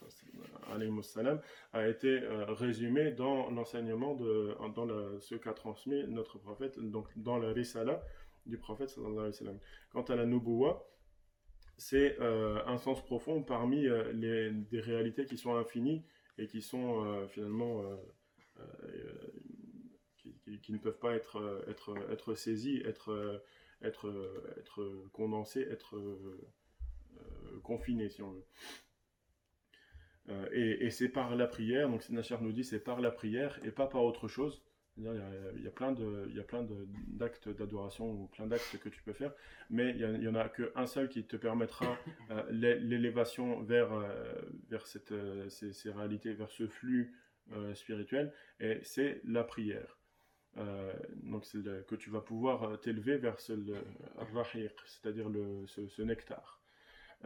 a 1.73 1.87
été 1.87 2.07
euh, 2.07 2.45
résumé 2.53 3.11
dans 3.11 3.49
l'enseignement 3.49 4.15
de 4.15 4.55
dans 4.75 4.87
ce 5.19 5.35
qu'a 5.35 5.53
transmis 5.53 6.05
notre 6.07 6.37
prophète 6.37 6.79
donc 6.79 7.07
dans 7.15 7.37
la 7.37 7.51
risala 7.51 8.01
du 8.45 8.57
prophète 8.57 8.95
quant 9.91 10.03
à 10.03 10.15
la 10.15 10.25
nubuwa 10.25 10.87
c'est 11.77 12.19
euh, 12.19 12.63
un 12.67 12.77
sens 12.77 13.03
profond 13.03 13.41
parmi 13.43 13.87
euh, 13.87 14.11
les 14.13 14.51
des 14.51 14.79
réalités 14.79 15.25
qui 15.25 15.37
sont 15.37 15.55
infinies 15.55 16.03
et 16.37 16.47
qui 16.47 16.61
sont 16.61 17.27
finalement 17.29 17.83
qui, 20.17 20.59
qui, 20.61 20.73
ne 20.73 20.77
peuvent 20.79 20.97
pas 20.97 21.13
être 21.13 21.63
être 21.67 21.95
être 22.11 22.33
saisies 22.33 22.81
être 22.85 23.41
être 23.81 24.07
être 24.57 25.09
condensées 25.11 25.61
être 25.69 25.95
confiné, 27.61 28.09
si 28.09 28.21
on 28.21 28.31
veut. 28.31 28.45
Euh, 30.29 30.47
et, 30.51 30.89
c'est 30.89 31.09
par 31.09 31.35
la 31.35 31.47
prière, 31.47 31.89
donc 31.89 32.01
Sinachar 32.01 32.41
nous 32.41 32.53
dit 32.53 32.63
c'est 32.63 32.79
par 32.79 33.01
la 33.01 33.11
prière 33.11 33.59
et 33.63 33.71
pas 33.71 33.87
par 33.87 34.03
autre 34.03 34.27
chose. 34.27 34.63
Il 34.95 35.03
y, 35.05 35.07
a, 35.07 35.67
a 35.67 35.71
plein 35.71 35.91
de, 35.91 36.27
il 36.29 36.35
y 36.35 36.39
a 36.39 36.43
plein 36.43 36.67
d'actes 37.07 37.49
d'adoration 37.49 38.11
ou 38.11 38.27
plein 38.27 38.45
d'actes 38.45 38.77
que 38.77 38.89
tu 38.89 39.01
peux 39.01 39.13
faire, 39.13 39.33
mais 39.71 39.89
il 39.89 40.23
y, 40.23 40.27
en 40.27 40.35
a 40.35 40.47
qu'un 40.49 40.85
seul 40.85 41.09
qui 41.09 41.25
te 41.25 41.35
permettra 41.35 41.97
euh, 42.29 42.43
l'élévation 42.51 43.63
vers, 43.63 43.89
vers 44.69 44.85
cette, 44.85 45.11
ces, 45.49 45.91
réalités, 45.91 46.33
vers 46.33 46.51
ce 46.51 46.67
flux 46.67 47.11
spirituel, 47.73 48.31
et 48.59 48.79
c'est 48.83 49.19
la 49.25 49.43
prière. 49.43 49.97
donc 51.23 51.43
c'est 51.43 51.63
que 51.87 51.95
tu 51.95 52.11
vas 52.11 52.21
pouvoir 52.21 52.79
t'élever 52.79 53.17
vers 53.17 53.39
ce 53.39 53.53
c'est-à-dire 54.85 55.31
ce, 55.65 55.87
ce 55.87 56.01
nectar. 56.03 56.62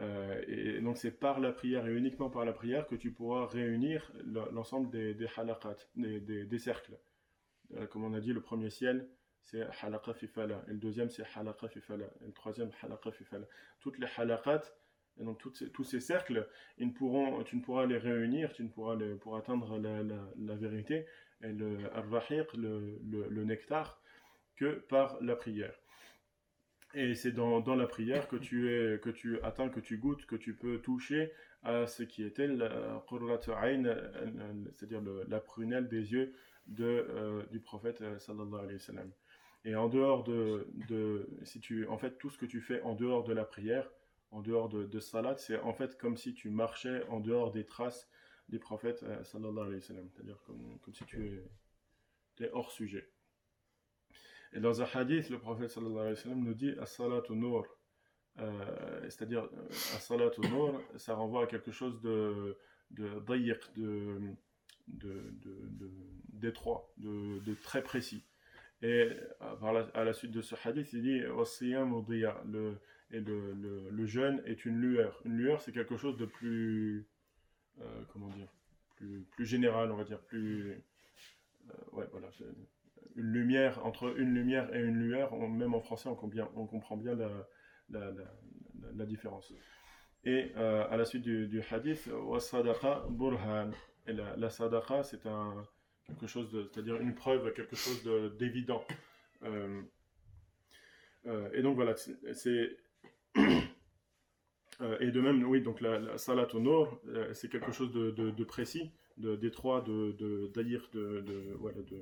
Euh, 0.00 0.42
et 0.46 0.80
donc 0.80 0.96
c'est 0.96 1.10
par 1.10 1.40
la 1.40 1.52
prière 1.52 1.86
et 1.86 1.92
uniquement 1.92 2.30
par 2.30 2.44
la 2.44 2.52
prière 2.52 2.86
que 2.86 2.94
tu 2.94 3.10
pourras 3.10 3.46
réunir 3.46 4.12
l'ensemble 4.52 4.90
des, 4.90 5.14
des 5.14 6.44
des, 6.44 6.58
cercles. 6.58 6.98
Euh, 7.74 7.86
comme 7.86 8.04
on 8.04 8.14
a 8.14 8.20
dit, 8.20 8.32
le 8.32 8.40
premier 8.40 8.70
ciel, 8.70 9.08
c'est 9.42 9.66
halaqa 9.82 10.14
fifala, 10.14 10.62
et 10.68 10.72
le 10.72 10.78
deuxième, 10.78 11.10
c'est 11.10 11.24
halaqa 11.34 11.68
fifala, 11.68 12.06
et 12.22 12.26
le 12.26 12.32
troisième, 12.32 12.70
halaqa 12.82 13.10
fifala. 13.10 13.46
Toutes 13.80 13.98
les 13.98 14.06
halaqat, 14.16 14.62
et 15.20 15.24
donc 15.24 15.40
tous 15.40 15.84
ces 15.84 16.00
cercles, 16.00 16.48
tu 16.76 16.84
ne 16.86 17.60
pourras 17.60 17.86
les 17.86 17.98
réunir, 17.98 18.52
tu 18.52 18.62
ne 18.62 18.68
pourras 18.68 18.96
pour 19.20 19.36
atteindre 19.36 19.78
la, 19.78 20.54
vérité, 20.54 21.06
et 21.42 21.52
le 21.52 21.78
le, 22.54 23.00
le, 23.04 23.28
le 23.28 23.44
nectar, 23.44 24.00
que 24.54 24.74
par 24.88 25.20
la 25.20 25.34
prière. 25.34 25.74
Et 26.94 27.14
c'est 27.14 27.32
dans, 27.32 27.60
la 27.74 27.86
prière 27.86 28.28
que 28.28 28.36
tu, 28.36 28.70
es, 28.70 28.98
que 28.98 29.10
tu 29.10 29.40
atteins, 29.42 29.68
que 29.68 29.80
tu 29.80 29.98
goûtes, 29.98 30.24
que 30.24 30.36
tu 30.36 30.54
peux 30.54 30.78
toucher 30.78 31.32
à 31.62 31.86
ce 31.86 32.02
qui 32.02 32.22
était 32.22 32.46
la 32.46 33.04
c'est-à-dire 34.74 35.02
la 35.28 35.40
prunelle 35.40 35.88
des 35.88 36.12
yeux 36.12 36.34
euh, 36.80 37.44
du 37.50 37.60
prophète 37.60 38.00
euh, 38.02 38.18
sallallahu 38.18 38.60
alayhi 38.60 38.80
wa. 38.90 39.02
Et 39.64 39.74
en 39.74 39.88
dehors 39.88 40.22
de, 40.24 40.66
si 41.42 41.60
tu, 41.60 41.86
en 41.88 41.98
fait, 41.98 42.18
tout 42.18 42.30
ce 42.30 42.38
que 42.38 42.46
tu 42.46 42.60
fais 42.60 42.80
en 42.82 42.94
dehors 42.94 43.24
de 43.24 43.32
la 43.32 43.44
prière, 43.44 43.90
en 44.30 44.40
dehors 44.42 44.68
de, 44.68 45.00
salat, 45.00 45.36
c'est 45.36 45.58
en 45.58 45.72
fait 45.72 45.96
comme 45.98 46.16
si 46.16 46.34
tu 46.34 46.50
marchais 46.50 47.04
en 47.08 47.20
dehors 47.20 47.50
des 47.50 47.64
traces 47.64 48.08
du 48.48 48.58
prophète 48.58 49.02
euh, 49.02 49.24
sallallahu 49.24 49.66
alayhi 49.66 49.92
wa. 49.92 50.02
C'est-à-dire 50.14 50.38
comme, 50.46 50.78
si 50.92 51.04
tu 51.04 51.42
étais 52.34 52.50
hors 52.52 52.70
sujet. 52.70 53.08
Et 54.52 54.60
dans 54.60 54.80
un 54.82 54.86
hadith, 54.94 55.28
le 55.30 55.38
prophète 55.38 55.70
sallallahu 55.70 55.98
alayhi 55.98 56.14
wa 56.14 56.22
sallam 56.22 56.44
nous 56.44 56.54
dit 56.54 56.72
As-salatu 56.80 57.34
nur. 57.34 57.66
Euh, 58.38 59.00
c'est-à-dire, 59.04 59.44
euh, 59.44 59.68
As-salatu 59.96 60.40
nur, 60.42 60.80
ça 60.96 61.14
renvoie 61.14 61.44
à 61.44 61.46
quelque 61.46 61.70
chose 61.70 62.00
de 62.00 62.56
de 62.90 63.20
de 63.76 64.20
de 64.86 65.90
d'étroit, 66.32 66.90
de, 66.96 67.40
de, 67.40 67.54
très 67.54 67.82
précis. 67.82 68.24
Et 68.80 69.10
euh, 69.42 69.84
à 69.94 70.04
la 70.04 70.12
suite 70.14 70.30
de 70.30 70.40
ce 70.40 70.54
hadith, 70.64 70.92
il 70.92 71.02
dit 71.02 71.20
le, 71.20 72.78
et 73.10 73.20
le, 73.20 73.90
le, 73.90 74.06
jeûne 74.06 74.40
est 74.46 74.64
une 74.64 74.80
lueur. 74.80 75.20
Une 75.24 75.36
lueur, 75.36 75.60
c'est 75.60 75.72
quelque 75.72 75.96
chose 75.96 76.16
de 76.16 76.24
plus. 76.24 77.06
comment 78.12 78.28
dire 78.28 78.48
plus, 78.96 79.24
plus 79.30 79.46
général, 79.46 79.90
on 79.90 79.96
va 79.96 80.04
dire. 80.04 80.20
Plus. 80.20 80.82
ouais, 81.92 82.06
voilà 82.12 82.30
lumière, 83.22 83.84
entre 83.84 84.18
une 84.18 84.34
lumière 84.34 84.74
et 84.74 84.80
une 84.80 84.98
lueur, 84.98 85.36
même 85.36 85.74
en 85.74 85.80
français, 85.80 86.08
on 86.08 86.14
comprend 86.14 86.96
bien, 86.96 87.16
la, 87.90 89.06
différence. 89.06 89.52
Et 90.24 90.52
euh, 90.56 90.86
à 90.90 90.96
la 90.96 91.04
suite 91.04 91.22
du, 91.22 91.46
du 91.46 91.62
hadith, 91.62 92.08
burhan. 93.10 93.70
Et 94.06 94.12
la, 94.12 94.36
la 94.36 94.50
c'est 94.50 95.20
quelque 96.06 96.26
chose 96.26 96.70
c'est-à-dire 96.72 96.96
une 96.96 97.14
preuve, 97.14 97.52
quelque 97.52 97.76
chose 97.76 98.02
d'évident. 98.38 98.84
Euh, 99.42 99.82
euh, 101.26 101.50
et 101.52 101.62
donc 101.62 101.76
voilà, 101.76 101.94
c'est. 101.96 102.76
et 105.00 105.10
de 105.10 105.20
même, 105.20 105.44
oui, 105.44 105.60
donc 105.60 105.80
la, 105.80 105.98
la 105.98 106.18
salat 106.18 106.48
au 106.54 106.60
nord, 106.60 107.00
c'est 107.34 107.50
quelque 107.50 107.72
chose 107.72 107.92
de, 107.92 108.10
de, 108.10 108.30
de, 108.30 108.44
précis, 108.44 108.92
trois 109.50 109.82
de, 109.82 110.12
de, 110.12 110.50
de, 110.92 111.96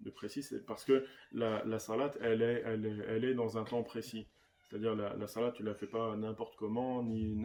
de 0.00 0.10
précis, 0.10 0.42
c'est 0.42 0.64
parce 0.64 0.84
que 0.84 1.04
la, 1.32 1.64
la 1.64 1.78
salat, 1.78 2.12
elle 2.20 2.42
est, 2.42 2.62
elle, 2.64 2.86
est, 2.86 3.04
elle 3.08 3.24
est 3.24 3.34
dans 3.34 3.58
un 3.58 3.64
temps 3.64 3.82
précis. 3.82 4.26
C'est-à-dire 4.62 4.94
la, 4.94 5.14
la 5.16 5.26
salat, 5.26 5.52
tu 5.52 5.62
la 5.62 5.74
fais 5.74 5.86
pas 5.86 6.16
n'importe 6.16 6.56
comment, 6.56 7.02
ni 7.02 7.36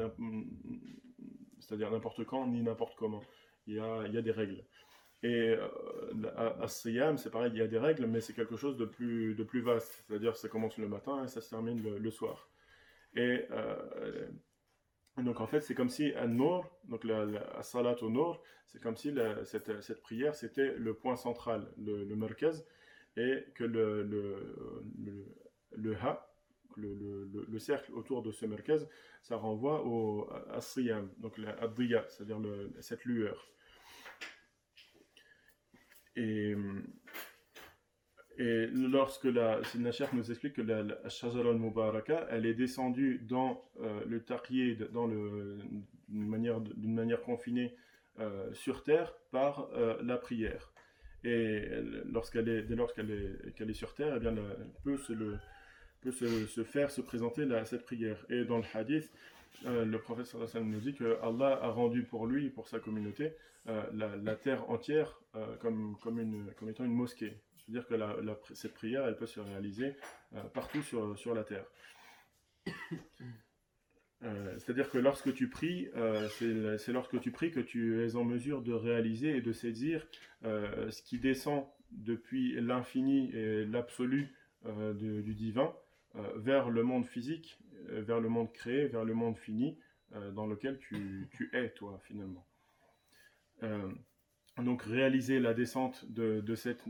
c'est-à-dire 1.59 1.91
n'importe 1.91 2.23
quand, 2.25 2.47
ni 2.47 2.61
n'importe 2.61 2.95
comment. 2.95 3.23
Il 3.67 3.75
y 3.75 3.79
a, 3.79 4.03
il 4.05 4.13
y 4.13 4.17
a 4.17 4.21
des 4.21 4.31
règles. 4.31 4.63
Et 5.23 5.49
euh, 5.49 5.67
à, 6.35 6.63
à 6.63 6.67
c'est 6.67 7.31
pareil, 7.31 7.51
il 7.53 7.57
y 7.57 7.61
a 7.63 7.67
des 7.67 7.79
règles, 7.79 8.05
mais 8.05 8.21
c'est 8.21 8.33
quelque 8.33 8.57
chose 8.57 8.77
de 8.77 8.85
plus, 8.85 9.33
de 9.33 9.43
plus 9.43 9.61
vaste. 9.61 10.03
C'est-à-dire 10.07 10.35
ça 10.35 10.49
commence 10.49 10.77
le 10.77 10.87
matin 10.87 11.23
et 11.23 11.27
ça 11.27 11.41
se 11.41 11.49
termine 11.49 11.81
le, 11.81 11.97
le 11.97 12.11
soir. 12.11 12.49
Et 13.15 13.45
euh, 13.49 14.27
donc 15.23 15.39
en 15.39 15.47
fait, 15.47 15.61
c'est 15.61 15.75
comme 15.75 15.89
si 15.89 16.13
un 16.15 16.27
nour, 16.27 16.69
donc 16.85 17.03
la, 17.05 17.25
la 17.25 17.63
salat 17.63 17.95
au 18.03 18.09
nour, 18.09 18.41
c'est 18.67 18.81
comme 18.81 18.97
si 18.97 19.13
cette, 19.45 19.81
cette 19.81 20.01
prière 20.01 20.35
c'était 20.35 20.73
le 20.75 20.93
point 20.93 21.15
central, 21.15 21.71
le, 21.77 22.03
le 22.03 22.15
et 23.17 23.45
que 23.55 23.63
le, 23.63 24.03
le, 24.03 25.25
le, 25.71 25.95
ha, 25.97 26.33
le, 26.75 26.93
le, 26.93 27.25
le- 27.33 27.45
le 27.47 27.59
cercle 27.59 27.93
autour 27.93 28.23
de 28.23 28.31
ce 28.31 28.45
merkaz, 28.45 28.87
ça 29.21 29.37
renvoie 29.37 29.85
au 29.85 30.29
à 30.49 30.59
siyam, 30.61 31.09
donc 31.19 31.37
la 31.37 31.51
addiya, 31.61 32.05
c'est-à-dire 32.09 32.39
cette 32.81 33.05
lueur. 33.05 33.47
Et, 36.15 36.55
et 38.37 38.67
lorsque 38.67 39.25
la 39.25 39.63
Sidna 39.63 39.91
nous 40.13 40.29
explique 40.31 40.53
que 40.53 40.61
la, 40.61 40.83
la 40.83 41.09
Shajara 41.09 41.49
al-Mubaraka, 41.51 42.27
elle 42.29 42.45
est 42.45 42.53
descendue 42.53 43.19
dans 43.27 43.63
euh, 43.81 44.01
le 44.07 44.21
taqyid, 44.23 44.89
dans 44.91 45.07
le, 45.07 45.57
d'une 46.09 46.27
manière, 46.27 46.59
d'une 46.61 46.93
manière 46.93 47.21
confinée 47.21 47.75
euh, 48.19 48.53
sur 48.53 48.83
terre 48.83 49.13
par 49.31 49.69
euh, 49.73 49.97
la 50.03 50.17
prière. 50.17 50.71
Et 51.23 51.29
elle- 51.31 52.03
lorsqu'elle 52.11 52.49
est, 52.49 52.61
dès 52.63 52.75
lors 52.75 52.93
qu'elle 52.93 53.11
est, 53.11 53.53
qu'elle 53.55 53.69
est 53.69 53.73
sur 53.73 53.93
terre, 53.93 54.13
eh 54.17 54.19
bien, 54.19 54.33
elle 54.35 54.67
peut 54.83 54.97
se, 54.97 55.13
le, 55.13 55.37
peut 56.01 56.11
se, 56.11 56.63
faire, 56.63 56.91
se 56.91 57.01
présenter 57.01 57.45
la- 57.45 57.65
cette 57.65 57.83
prière. 57.83 58.25
Et 58.29 58.43
dans 58.43 58.57
le 58.57 58.65
hadith, 58.73 59.11
le 59.65 59.97
prophète 59.97 60.25
sallallahu 60.25 60.63
nous 60.65 60.79
dit 60.81 60.93
que 60.93 61.17
Allah 61.23 61.57
a 61.61 61.69
rendu 61.69 62.03
pour 62.03 62.27
lui, 62.27 62.49
pour 62.49 62.67
sa 62.67 62.79
communauté, 62.79 63.33
la, 63.65 64.15
la 64.17 64.35
terre 64.35 64.69
entière 64.69 65.19
comme, 65.59 65.95
comme, 66.03 66.19
une, 66.19 66.51
comme 66.57 66.69
étant 66.69 66.83
une 66.83 66.93
mosquée. 66.93 67.33
C'est-à-dire 67.65 67.87
que 67.87 68.55
cette 68.55 68.73
prière, 68.73 69.07
elle 69.07 69.17
peut 69.17 69.25
se 69.25 69.39
réaliser 69.39 69.95
euh, 70.33 70.43
partout 70.53 70.81
sur, 70.83 71.33
la 71.33 71.43
terre. 71.43 71.65
Euh, 74.23 74.57
C'est-à-dire 74.57 74.89
que 74.89 74.97
lorsque 74.97 75.33
tu 75.33 75.49
pries, 75.49 75.89
euh, 75.95 76.27
c'est 76.77 76.93
lorsque 76.93 77.19
tu 77.19 77.31
pries 77.31 77.51
que 77.51 77.59
tu 77.59 78.03
es 78.03 78.15
en 78.15 78.23
mesure 78.23 78.61
de 78.61 78.71
réaliser 78.71 79.35
et 79.37 79.41
de 79.41 79.51
saisir 79.51 80.07
ce 80.41 81.01
qui 81.03 81.19
descend 81.19 81.67
depuis 81.91 82.59
l'infini 82.61 83.29
et 83.35 83.65
l'absolu 83.65 84.33
du 84.63 85.33
divin 85.33 85.75
vers 86.35 86.69
le 86.69 86.81
monde 86.81 87.05
physique, 87.05 87.59
vers 87.87 88.19
le 88.19 88.29
monde 88.29 88.51
créé, 88.53 88.87
vers 88.87 89.03
le 89.03 89.13
monde 89.13 89.37
fini 89.37 89.77
dans 90.31 90.47
lequel 90.47 90.79
tu 90.79 91.49
es, 91.53 91.69
toi, 91.71 91.99
finalement. 92.03 92.47
Euh, 94.59 94.63
donc 94.63 94.83
réaliser 94.83 95.39
la 95.39 95.53
descente 95.53 96.05
de, 96.11 96.41
de 96.41 96.55
cette, 96.55 96.85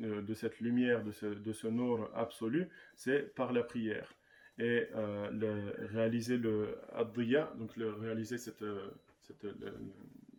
lumière, 0.60 1.04
de 1.04 1.12
ce, 1.12 1.26
de 1.26 1.70
nour 1.70 2.10
absolu, 2.16 2.68
c'est 2.96 3.34
par 3.36 3.54
la 3.54 3.64
prière. 3.64 4.14
Et 4.58 4.88
euh, 4.96 5.30
le- 5.32 5.88
réaliser 5.88 6.38
le 6.38 6.78
addiya, 6.94 7.52
donc 7.58 7.72
réaliser 7.76 8.38
cette, 8.38 8.62
euh, 8.62 8.90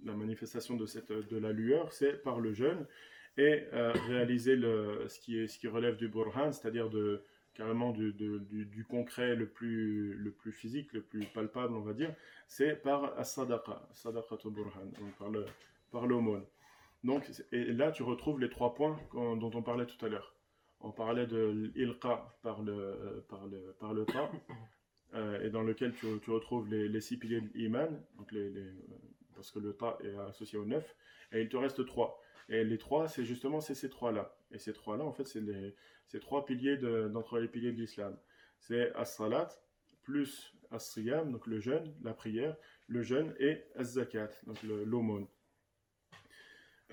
la 0.05 0.15
manifestation 0.15 0.77
de, 0.77 1.37
la 1.39 1.53
lueur, 1.53 1.93
c'est 1.93 2.23
par 2.23 2.41
le 2.41 2.53
jeûne. 2.53 2.87
Et 3.39 3.65
euh, 3.75 3.93
réaliser 4.09 4.57
ce, 4.57 5.59
qui 5.59 5.69
relève 5.69 5.97
du 5.97 6.09
burhan, 6.09 6.53
c'est-à-dire 6.53 6.89
carrément 7.53 7.91
du, 7.91 8.87
concret 8.89 9.35
le 9.35 9.47
plus, 9.47 10.35
physique, 10.53 10.95
le 10.95 11.03
plus 11.03 11.27
palpable, 11.27 11.75
on 11.75 11.81
va 11.81 11.93
dire, 11.93 12.15
c'est 12.49 12.77
par 12.83 13.19
as-sadaqa, 13.19 13.87
sadaqatu 13.93 14.49
burhan, 14.51 14.87
donc 14.99 15.43
par 15.91 16.07
l'aumône. 16.07 16.45
Donc, 17.07 17.31
et 17.53 17.73
là, 17.73 17.93
tu 17.93 18.03
retrouves 18.03 18.41
les 18.41 18.51
trois 18.51 18.75
points 18.75 18.99
dont 19.15 19.51
on 19.55 19.63
parlait 19.63 19.87
tout 19.87 20.05
à 20.05 20.09
l'heure. 20.09 20.35
On 20.81 20.91
parlait 20.91 21.29
de 21.29 21.71
l'ilqa 21.77 22.37
par 22.43 22.63
le, 22.63 23.25
par 23.29 23.47
le, 23.47 23.77
par 23.79 23.95
le 23.95 24.05
ta, 24.05 24.29
euh, 25.15 25.41
et 25.41 25.51
dans 25.51 25.63
lequel 25.63 25.95
tu, 25.95 26.07
tu 26.21 26.31
retrouves 26.33 26.69
les, 26.69 27.01
six 27.01 27.17
piliers 27.17 27.41
de 27.41 27.49
l'iman, 27.55 28.03
donc 28.19 28.33
les, 28.33 28.49
euh, 28.57 28.75
parce 29.37 29.53
que 29.53 29.61
le 29.61 29.73
ta 29.73 29.97
est 30.03 30.17
associé 30.29 30.59
au 30.59 30.65
neuf, 30.65 30.97
et 31.31 31.43
il 31.43 31.49
te 31.49 31.57
reste 31.57 31.87
trois. 31.87 32.21
Et 32.49 32.65
les 32.65 32.77
trois, 32.77 33.07
c'est 33.07 33.25
justement 33.25 33.61
ces 33.61 33.89
trois-là. 33.89 34.37
Et 34.51 34.59
ces 34.59 34.73
trois-là, 34.73 35.05
en 35.05 35.13
fait, 35.13 35.27
c'est 35.27 35.43
ces 36.07 36.19
trois 36.19 36.45
piliers 36.45 36.77
de- 36.77 37.07
d'entre 37.09 37.39
les 37.39 37.49
piliers 37.49 37.73
de 37.73 37.79
l'islam. 37.81 38.19
C'est 38.59 38.93
as-salat, 38.97 39.49
plus 40.03 40.53
as-siyam, 40.73 41.31
donc 41.31 41.47
le 41.47 41.61
jeûne, 41.61 41.95
la 42.03 42.15
prière, 42.15 42.57
le 42.89 43.03
jeûne, 43.03 43.33
et 43.39 43.63
az-zakat, 43.77 44.31
donc 44.47 44.61
l'aumône. 44.65 45.29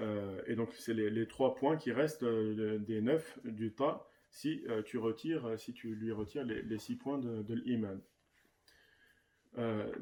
Euh, 0.02 0.42
et 0.48 0.56
donc, 0.56 0.74
c'est 0.74 0.94
les, 0.94 1.28
trois 1.28 1.56
points 1.56 1.78
qui 1.78 1.92
restent 1.92 2.24
euh, 2.24 2.80
des 2.80 3.02
neuf 3.02 3.38
du 3.44 3.74
tas 3.74 4.08
si 4.30 4.64
euh, 4.68 4.82
tu 4.82 4.98
retires, 4.98 5.60
si 5.60 5.74
tu 5.74 5.94
lui 5.96 6.12
retires 6.12 6.44
les, 6.44 6.80
six 6.80 6.96
points 6.96 7.20
de, 7.20 7.44
de 7.44 7.54
l'iman. 7.54 8.00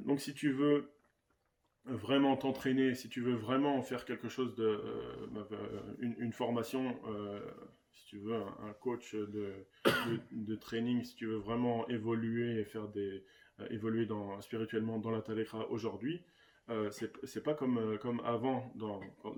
Donc, 0.06 0.22
si 0.22 0.34
tu 0.34 0.52
veux 0.52 0.90
vraiment 1.86 2.38
t'entraîner, 2.38 2.96
si 2.96 3.10
tu 3.10 3.22
veux 3.22 3.34
vraiment 3.34 3.82
faire 3.82 4.06
quelque 4.06 4.30
chose 4.30 4.56
de, 4.56 4.64
euh, 4.64 5.46
euh, 5.52 5.96
une, 6.00 6.32
formation, 6.32 7.00
si 7.92 8.06
tu 8.06 8.20
veux 8.20 8.36
un, 8.36 8.74
coach 8.80 9.16
de, 9.16 9.54
de, 10.32 10.56
training, 10.56 11.04
si 11.04 11.16
tu 11.16 11.26
veux 11.26 11.38
vraiment 11.38 11.88
évoluer 11.90 12.60
et 12.60 12.66
faire 12.66 12.88
des, 12.88 13.24
évoluer 13.70 14.08
spirituellement 14.42 15.00
dans 15.00 15.12
la 15.12 15.22
tariqa 15.22 15.68
aujourd'hui, 15.70 16.22
euh, 16.72 16.90
c'est 16.92 17.44
pas 17.44 17.54
comme, 17.54 17.78
euh, 17.78 17.98
comme 17.98 18.22
avant, 18.22 18.74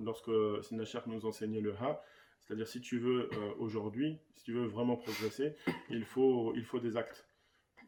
lorsque 0.01 0.31
Sinachar 0.63 1.07
nous 1.07 1.25
enseignait 1.25 1.61
le 1.61 1.73
Ha. 1.73 2.01
C'est-à-dire, 2.43 2.67
si 2.67 2.81
tu 2.81 2.99
veux 2.99 3.29
euh, 3.33 3.53
aujourd'hui, 3.59 4.17
si 4.35 4.43
tu 4.43 4.53
veux 4.53 4.65
vraiment 4.65 4.97
progresser, 4.97 5.55
il 5.89 6.03
faut, 6.03 6.53
il 6.55 6.65
faut 6.65 6.79
des 6.79 6.97
actes. 6.97 7.25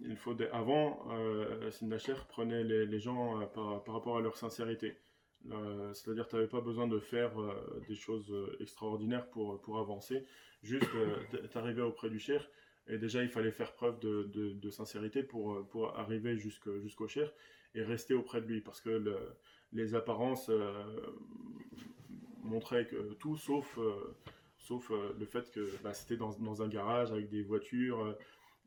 Il 0.02 0.16
faut 0.16 0.34
des... 0.34 0.48
Avant, 0.48 1.08
euh, 1.12 1.70
prenait 2.30 2.64
les, 2.64 3.00
gens 3.00 3.46
par, 3.54 3.84
par 3.84 3.96
rapport 3.96 4.18
à 4.18 4.22
leur 4.22 4.38
sincérité. 4.38 4.98
C'est-à-dire, 5.94 6.28
tu 6.28 6.36
n'avais 6.36 6.48
pas 6.48 6.62
besoin 6.62 6.88
de 6.88 7.00
faire 7.00 7.34
des 7.88 7.96
choses 7.96 8.34
extraordinaires 8.60 9.30
pour, 9.30 9.62
pour 9.62 9.78
avancer. 9.80 10.26
Juste, 10.64 10.90
euh, 10.96 11.48
t'arrivais 11.52 11.84
auprès 11.84 12.10
du 12.10 12.20
cher. 12.20 12.50
Et 12.88 12.98
déjà, 12.98 13.22
il 13.22 13.30
fallait 13.30 13.52
faire 13.52 13.74
preuve 13.74 14.00
de, 14.00 14.24
de, 14.34 14.70
sincérité 14.70 15.22
pour, 15.22 15.68
pour 15.68 15.98
arriver 15.98 16.38
jusqu'au 16.38 17.08
cher 17.08 17.32
et 17.76 17.84
rester 17.84 18.14
auprès 18.16 18.42
de 18.42 18.48
lui 18.48 18.62
parce 18.62 18.82
que 18.82 18.90
le- 18.90 19.18
les 19.74 19.96
apparences 19.96 20.50
euh, 20.50 20.84
montraient 22.44 22.88
que 22.88 23.14
tout 23.14 23.36
sauf, 23.38 23.78
euh, 23.78 24.16
sauf 24.58 24.92
euh, 24.92 25.14
le 25.20 25.26
fait 25.26 25.52
que 25.52 25.68
bah, 25.84 25.94
c'était 25.94 26.18
dans, 26.18 26.32
dans 26.40 26.62
un 26.62 26.68
garage 26.68 27.12
avec 27.12 27.30
des 27.30 27.42
voitures, 27.42 28.16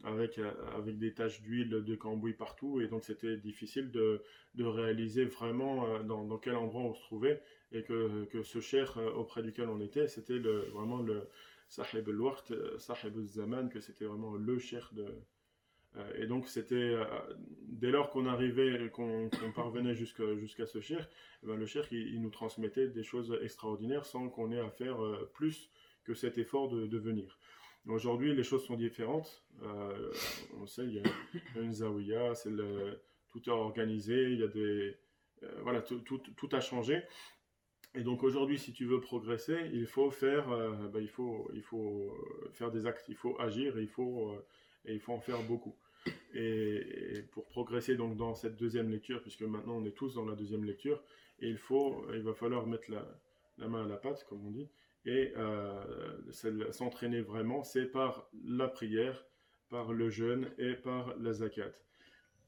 avec, 0.04 0.40
avec 0.76 0.98
des 0.98 1.12
taches 1.14 1.42
d'huile, 1.42 1.70
de 1.70 1.94
cambouis 1.96 2.32
partout 2.34 2.80
et 2.80 2.86
donc 2.88 3.04
c'était 3.04 3.36
difficile 3.36 3.90
de, 3.90 4.22
de 4.54 4.64
réaliser 4.64 5.24
vraiment 5.24 6.00
dans, 6.04 6.24
dans 6.24 6.38
quel 6.38 6.54
endroit 6.56 6.82
on 6.82 6.94
se 6.94 7.02
trouvait 7.02 7.42
et 7.72 7.82
que, 7.82 8.24
que 8.26 8.42
ce 8.42 8.60
cher 8.60 8.96
auprès 9.16 9.42
duquel 9.42 9.68
on 9.68 9.80
était, 9.80 10.06
c'était 10.08 10.38
vraiment 10.38 11.02
le 11.02 11.28
sahib 11.68 12.08
al-waqt, 12.08 12.54
sahib 12.78 13.16
al-zaman, 13.18 13.68
que 13.68 13.80
c'était 13.80 14.04
vraiment 14.04 14.34
le 14.34 14.58
cher 14.58 14.90
de, 14.94 15.04
et 16.16 16.26
donc 16.26 16.48
c'était 16.48 16.74
euh, 16.74 17.04
dès 17.66 17.90
lors 17.90 18.10
qu'on 18.10 18.26
arrivait, 18.26 18.90
qu'on 18.90 19.30
parvenait 19.54 19.94
jusqu'à 19.94 20.66
ce 20.66 20.80
cher, 20.80 21.08
eh 21.42 21.46
ben, 21.46 21.56
le 21.56 21.66
cher 21.66 21.86
il, 21.90 22.20
nous 22.20 22.30
transmettait 22.30 22.88
des 22.88 23.02
choses 23.02 23.36
extraordinaires 23.42 24.04
sans 24.04 24.28
qu'on 24.28 24.52
ait 24.52 24.60
à 24.60 24.70
faire 24.70 25.02
euh, 25.02 25.30
plus 25.34 25.70
que 26.04 26.14
cet 26.14 26.38
effort 26.38 26.68
de, 26.68 26.86
de 26.86 26.98
venir. 26.98 27.38
Aujourd'hui, 27.86 28.34
les 28.34 28.44
choses 28.44 28.64
sont 28.64 28.76
différentes. 28.76 29.44
Euh, 29.62 30.12
on 30.60 30.66
sait, 30.66 30.84
il 30.84 30.94
y 30.94 30.98
a 31.00 31.60
une 31.60 31.72
zawiya, 31.72 32.34
c'est 32.34 32.50
le- 32.50 33.00
tout 33.28 33.42
est 33.48 33.52
organisé, 33.52 34.32
il 34.32 34.40
y 34.40 34.42
a 34.42 34.48
des 34.48 34.96
euh, 35.42 35.60
voilà, 35.62 35.82
tout, 35.82 36.48
a 36.52 36.60
changé. 36.60 37.02
Et 37.94 38.02
donc 38.02 38.22
aujourd'hui, 38.22 38.58
si 38.58 38.72
tu 38.72 38.84
veux 38.84 39.00
progresser, 39.00 39.70
il 39.72 39.86
faut 39.86 40.10
faire, 40.10 40.50
euh, 40.50 40.88
ben, 40.88 41.00
il 41.00 41.08
faut, 41.08 41.50
il 41.54 41.62
faut 41.62 42.12
faire 42.52 42.70
des 42.70 42.86
actes, 42.86 43.06
il 43.08 43.16
faut 43.16 43.40
agir, 43.40 43.78
et 43.78 43.82
il 43.82 43.88
faut, 43.88 44.32
euh, 44.32 44.46
et 44.84 44.94
il 44.94 45.00
faut 45.00 45.12
en 45.12 45.20
faire 45.20 45.42
beaucoup. 45.42 45.74
Et, 46.38 47.24
pour 47.32 47.46
progresser 47.46 47.96
donc 47.96 48.16
dans 48.16 48.34
cette 48.34 48.56
deuxième 48.56 48.90
lecture, 48.90 49.20
puisque 49.22 49.42
maintenant 49.42 49.78
on 49.78 49.84
est 49.84 49.96
tous 49.96 50.14
dans 50.14 50.24
la 50.24 50.36
deuxième 50.36 50.64
lecture, 50.64 51.02
il 51.40 51.58
faut, 51.58 52.06
il 52.14 52.22
va 52.22 52.32
falloir 52.32 52.66
mettre 52.66 52.90
la, 52.90 53.68
main 53.68 53.84
à 53.84 53.88
la 53.88 53.96
pâte, 53.96 54.24
comme 54.28 54.46
on 54.46 54.50
dit, 54.52 54.68
et 55.04 55.32
euh, 55.36 56.70
s'entraîner 56.70 57.22
vraiment, 57.22 57.64
c'est 57.64 57.86
par 57.86 58.30
la 58.44 58.68
prière, 58.68 59.26
par 59.68 59.92
le 59.92 60.10
jeûne 60.10 60.48
et 60.58 60.74
par 60.74 61.16
la 61.18 61.32
zakat. 61.32 61.72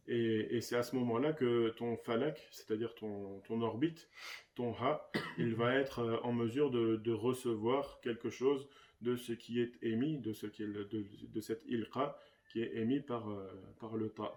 Et, 0.06 0.60
c'est 0.60 0.76
à 0.76 0.82
ce 0.84 0.94
moment-là 0.96 1.32
que 1.32 1.70
ton 1.70 1.96
falak, 1.96 2.48
c'est-à-dire 2.52 2.94
ton, 2.94 3.42
orbite, 3.48 4.08
ton 4.54 4.72
ha, 4.74 5.10
il 5.38 5.56
va 5.56 5.74
être 5.74 5.98
euh, 5.98 6.16
en 6.22 6.32
mesure 6.32 6.70
de, 6.70 7.12
recevoir 7.12 8.00
quelque 8.02 8.30
chose 8.30 8.68
de 9.00 9.16
ce 9.16 9.32
qui 9.32 9.60
est 9.60 9.72
émis, 9.82 10.18
de, 10.18 10.32
ce 10.32 10.46
qui 10.46 10.62
est, 10.62 10.66
de, 10.66 11.06
de 11.22 11.40
cette 11.40 11.64
ilqa 11.66 12.16
qui 12.51 12.61
est 12.61 12.75
émis 12.77 13.01
par, 13.01 13.29
euh, 13.29 13.47
par 13.79 13.95
le 13.97 14.09
ta, 14.09 14.31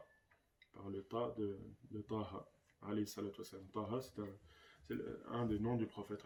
par 0.72 0.88
le 0.88 1.02
ta 1.04 1.34
de, 1.38 1.58
de 1.90 2.00
Taha, 2.02 2.48
Taha, 2.80 4.00
c'est 4.00 4.22
un, 5.30 5.46
des 5.46 5.58
noms 5.58 5.76
du 5.76 5.86
prophète, 5.86 6.24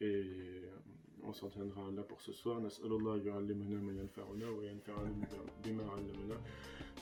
Et 0.00 0.62
on 1.22 1.32
s'en 1.32 1.48
tiendra 1.48 1.90
là 1.90 2.02
pour 2.02 2.20
ce 2.20 2.32
soir. 2.32 2.60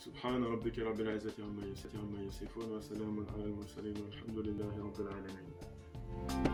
سبحان 0.04 0.44
ربك 0.44 0.78
رب 0.78 1.00
العزة 1.00 1.34
عما 1.38 2.20
يصفون 2.22 2.72
وسلام 2.72 3.26
على 3.34 3.44
المرسلين 3.44 3.96
والحمد 4.04 4.38
لله 4.38 4.78
رب 4.78 5.00
العالمين 5.00 6.49